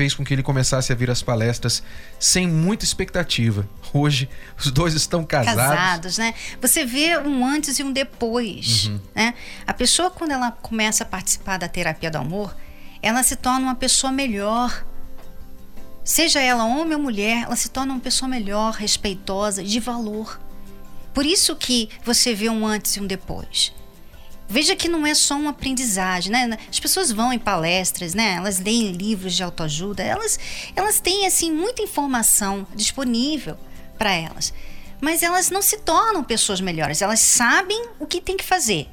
fez 0.00 0.14
com 0.14 0.24
que 0.24 0.32
ele 0.32 0.42
começasse 0.42 0.90
a 0.92 0.96
vir 0.96 1.10
às 1.10 1.20
palestras 1.20 1.82
sem 2.18 2.48
muita 2.48 2.86
expectativa. 2.86 3.68
Hoje, 3.92 4.30
os 4.58 4.70
dois 4.70 4.94
estão 4.94 5.22
casados. 5.24 5.56
Casados, 5.56 6.18
né? 6.18 6.32
Você 6.58 6.86
vê 6.86 7.18
um 7.18 7.44
antes 7.44 7.78
e 7.78 7.82
um 7.82 7.92
depois, 7.92 8.86
uhum. 8.86 9.00
né? 9.14 9.34
A 9.66 9.74
pessoa, 9.74 10.10
quando 10.10 10.30
ela 10.30 10.52
começa 10.52 11.04
a 11.04 11.06
participar 11.06 11.58
da 11.58 11.68
terapia 11.68 12.10
do 12.10 12.16
amor, 12.16 12.56
ela 13.02 13.22
se 13.22 13.36
torna 13.36 13.66
uma 13.66 13.74
pessoa 13.74 14.12
melhor. 14.12 14.84
Seja 16.04 16.40
ela 16.40 16.64
homem 16.64 16.94
ou 16.94 17.02
mulher, 17.02 17.44
ela 17.44 17.56
se 17.56 17.68
torna 17.68 17.92
uma 17.92 18.00
pessoa 18.00 18.28
melhor, 18.28 18.74
respeitosa, 18.74 19.62
de 19.62 19.78
valor. 19.80 20.40
Por 21.14 21.26
isso 21.26 21.56
que 21.56 21.88
você 22.04 22.34
vê 22.34 22.48
um 22.48 22.66
antes 22.66 22.96
e 22.96 23.00
um 23.00 23.06
depois. 23.06 23.72
Veja 24.48 24.74
que 24.74 24.88
não 24.88 25.06
é 25.06 25.14
só 25.14 25.36
uma 25.36 25.50
aprendizagem, 25.50 26.32
né? 26.32 26.58
As 26.68 26.80
pessoas 26.80 27.12
vão 27.12 27.32
em 27.32 27.38
palestras, 27.38 28.14
né? 28.14 28.34
Elas 28.34 28.58
leem 28.58 28.90
livros 28.90 29.34
de 29.34 29.44
autoajuda, 29.44 30.02
elas, 30.02 30.40
elas 30.74 30.98
têm 30.98 31.24
assim 31.24 31.52
muita 31.52 31.82
informação 31.82 32.66
disponível 32.74 33.56
para 33.96 34.12
elas, 34.12 34.52
mas 35.00 35.22
elas 35.22 35.50
não 35.50 35.62
se 35.62 35.78
tornam 35.78 36.24
pessoas 36.24 36.60
melhores. 36.60 37.00
Elas 37.00 37.20
sabem 37.20 37.90
o 38.00 38.06
que 38.08 38.20
tem 38.20 38.36
que 38.36 38.42
fazer, 38.42 38.88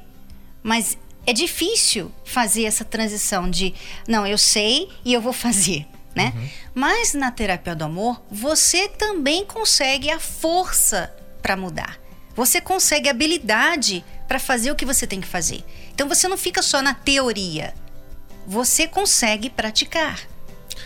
mas 0.62 0.96
é 1.28 1.32
difícil 1.34 2.10
fazer 2.24 2.64
essa 2.64 2.86
transição 2.86 3.50
de 3.50 3.74
não, 4.08 4.26
eu 4.26 4.38
sei 4.38 4.88
e 5.04 5.12
eu 5.12 5.20
vou 5.20 5.34
fazer. 5.34 5.86
Né? 6.14 6.32
Uhum. 6.34 6.48
Mas 6.74 7.12
na 7.12 7.30
terapia 7.30 7.76
do 7.76 7.84
amor, 7.84 8.22
você 8.30 8.88
também 8.88 9.44
consegue 9.44 10.10
a 10.10 10.18
força 10.18 11.14
para 11.42 11.54
mudar. 11.54 11.98
Você 12.34 12.62
consegue 12.62 13.10
habilidade 13.10 14.02
para 14.26 14.38
fazer 14.38 14.70
o 14.70 14.74
que 14.74 14.86
você 14.86 15.06
tem 15.06 15.20
que 15.20 15.26
fazer. 15.26 15.62
Então 15.92 16.08
você 16.08 16.26
não 16.26 16.38
fica 16.38 16.62
só 16.62 16.80
na 16.80 16.94
teoria. 16.94 17.74
Você 18.46 18.88
consegue 18.88 19.50
praticar. 19.50 20.18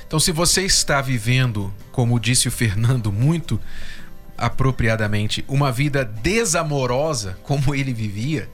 Então, 0.05 0.19
se 0.19 0.33
você 0.33 0.63
está 0.63 1.01
vivendo, 1.01 1.73
como 1.93 2.19
disse 2.19 2.49
o 2.49 2.51
Fernando 2.51 3.13
muito 3.13 3.61
apropriadamente, 4.37 5.45
uma 5.47 5.71
vida 5.71 6.05
desamorosa 6.05 7.39
como 7.45 7.75
ele 7.77 7.93
vivia, 7.93 8.51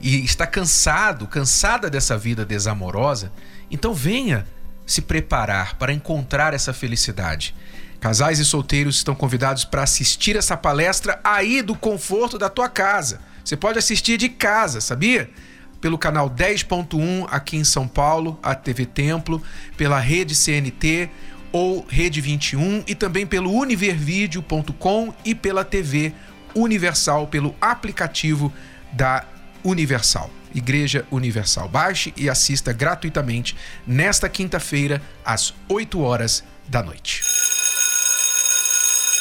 e 0.00 0.24
está 0.24 0.46
cansado, 0.46 1.26
cansada 1.26 1.90
dessa 1.90 2.16
vida 2.16 2.44
desamorosa, 2.44 3.32
então 3.70 3.92
venha 3.92 4.46
se 4.86 5.02
preparar 5.02 5.76
para 5.76 5.92
encontrar 5.92 6.54
essa 6.54 6.72
felicidade. 6.72 7.54
Casais 8.00 8.38
e 8.38 8.44
solteiros 8.44 8.96
estão 8.96 9.14
convidados 9.14 9.64
para 9.64 9.82
assistir 9.82 10.36
essa 10.36 10.56
palestra 10.56 11.20
aí 11.22 11.60
do 11.62 11.74
conforto 11.74 12.38
da 12.38 12.48
tua 12.48 12.68
casa. 12.68 13.20
Você 13.44 13.56
pode 13.56 13.78
assistir 13.78 14.16
de 14.16 14.28
casa, 14.28 14.80
sabia? 14.80 15.28
Pelo 15.80 15.98
canal 15.98 16.30
10.1 16.30 17.26
aqui 17.30 17.56
em 17.56 17.64
São 17.64 17.88
Paulo, 17.88 18.38
a 18.42 18.54
TV 18.54 18.86
Templo, 18.86 19.42
pela 19.76 19.98
rede 19.98 20.34
CNT 20.34 21.10
ou 21.52 21.84
Rede 21.88 22.20
21 22.20 22.84
e 22.86 22.94
também 22.94 23.26
pelo 23.26 23.52
univervideo.com 23.52 25.14
e 25.24 25.34
pela 25.34 25.64
TV 25.64 26.12
Universal 26.54 27.26
pelo 27.26 27.54
aplicativo 27.60 28.52
da 28.92 29.24
Universal. 29.64 30.30
Igreja 30.54 31.04
Universal. 31.10 31.68
Baixe 31.68 32.12
e 32.16 32.28
assista 32.28 32.72
gratuitamente 32.72 33.56
nesta 33.86 34.28
quinta-feira, 34.28 35.02
às 35.24 35.54
8 35.68 36.00
horas 36.00 36.42
da 36.66 36.82
noite. 36.82 37.22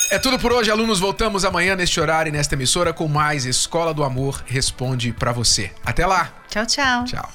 É 0.10 0.18
tudo 0.18 0.40
por 0.40 0.54
hoje, 0.54 0.72
alunos. 0.72 1.00
Voltamos 1.00 1.44
amanhã 1.44 1.76
neste 1.76 2.00
horário 2.00 2.30
e 2.30 2.32
nesta 2.32 2.56
emissora 2.56 2.94
com 2.94 3.08
mais 3.08 3.46
Escola 3.46 3.94
do 3.94 4.04
Amor 4.04 4.42
Responde 4.46 5.12
para 5.12 5.34
você. 5.34 5.72
Até 5.86 6.06
lá. 6.06 6.34
Tchau, 6.50 6.66
tchau. 6.66 7.04
Tchau. 7.04 7.30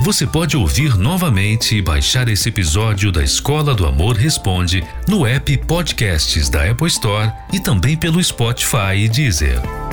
Você 0.00 0.24
pode 0.24 0.56
ouvir 0.56 0.96
novamente 0.96 1.76
e 1.76 1.82
baixar 1.82 2.28
esse 2.28 2.48
episódio 2.48 3.10
da 3.10 3.24
Escola 3.24 3.74
do 3.74 3.84
Amor 3.84 4.16
Responde 4.16 4.86
no 5.08 5.26
app 5.26 5.58
Podcasts 5.66 6.48
da 6.48 6.70
Apple 6.70 6.86
Store 6.86 7.32
e 7.52 7.58
também 7.58 7.96
pelo 7.96 8.22
Spotify 8.22 8.94
e 8.96 9.08
Deezer. 9.08 9.85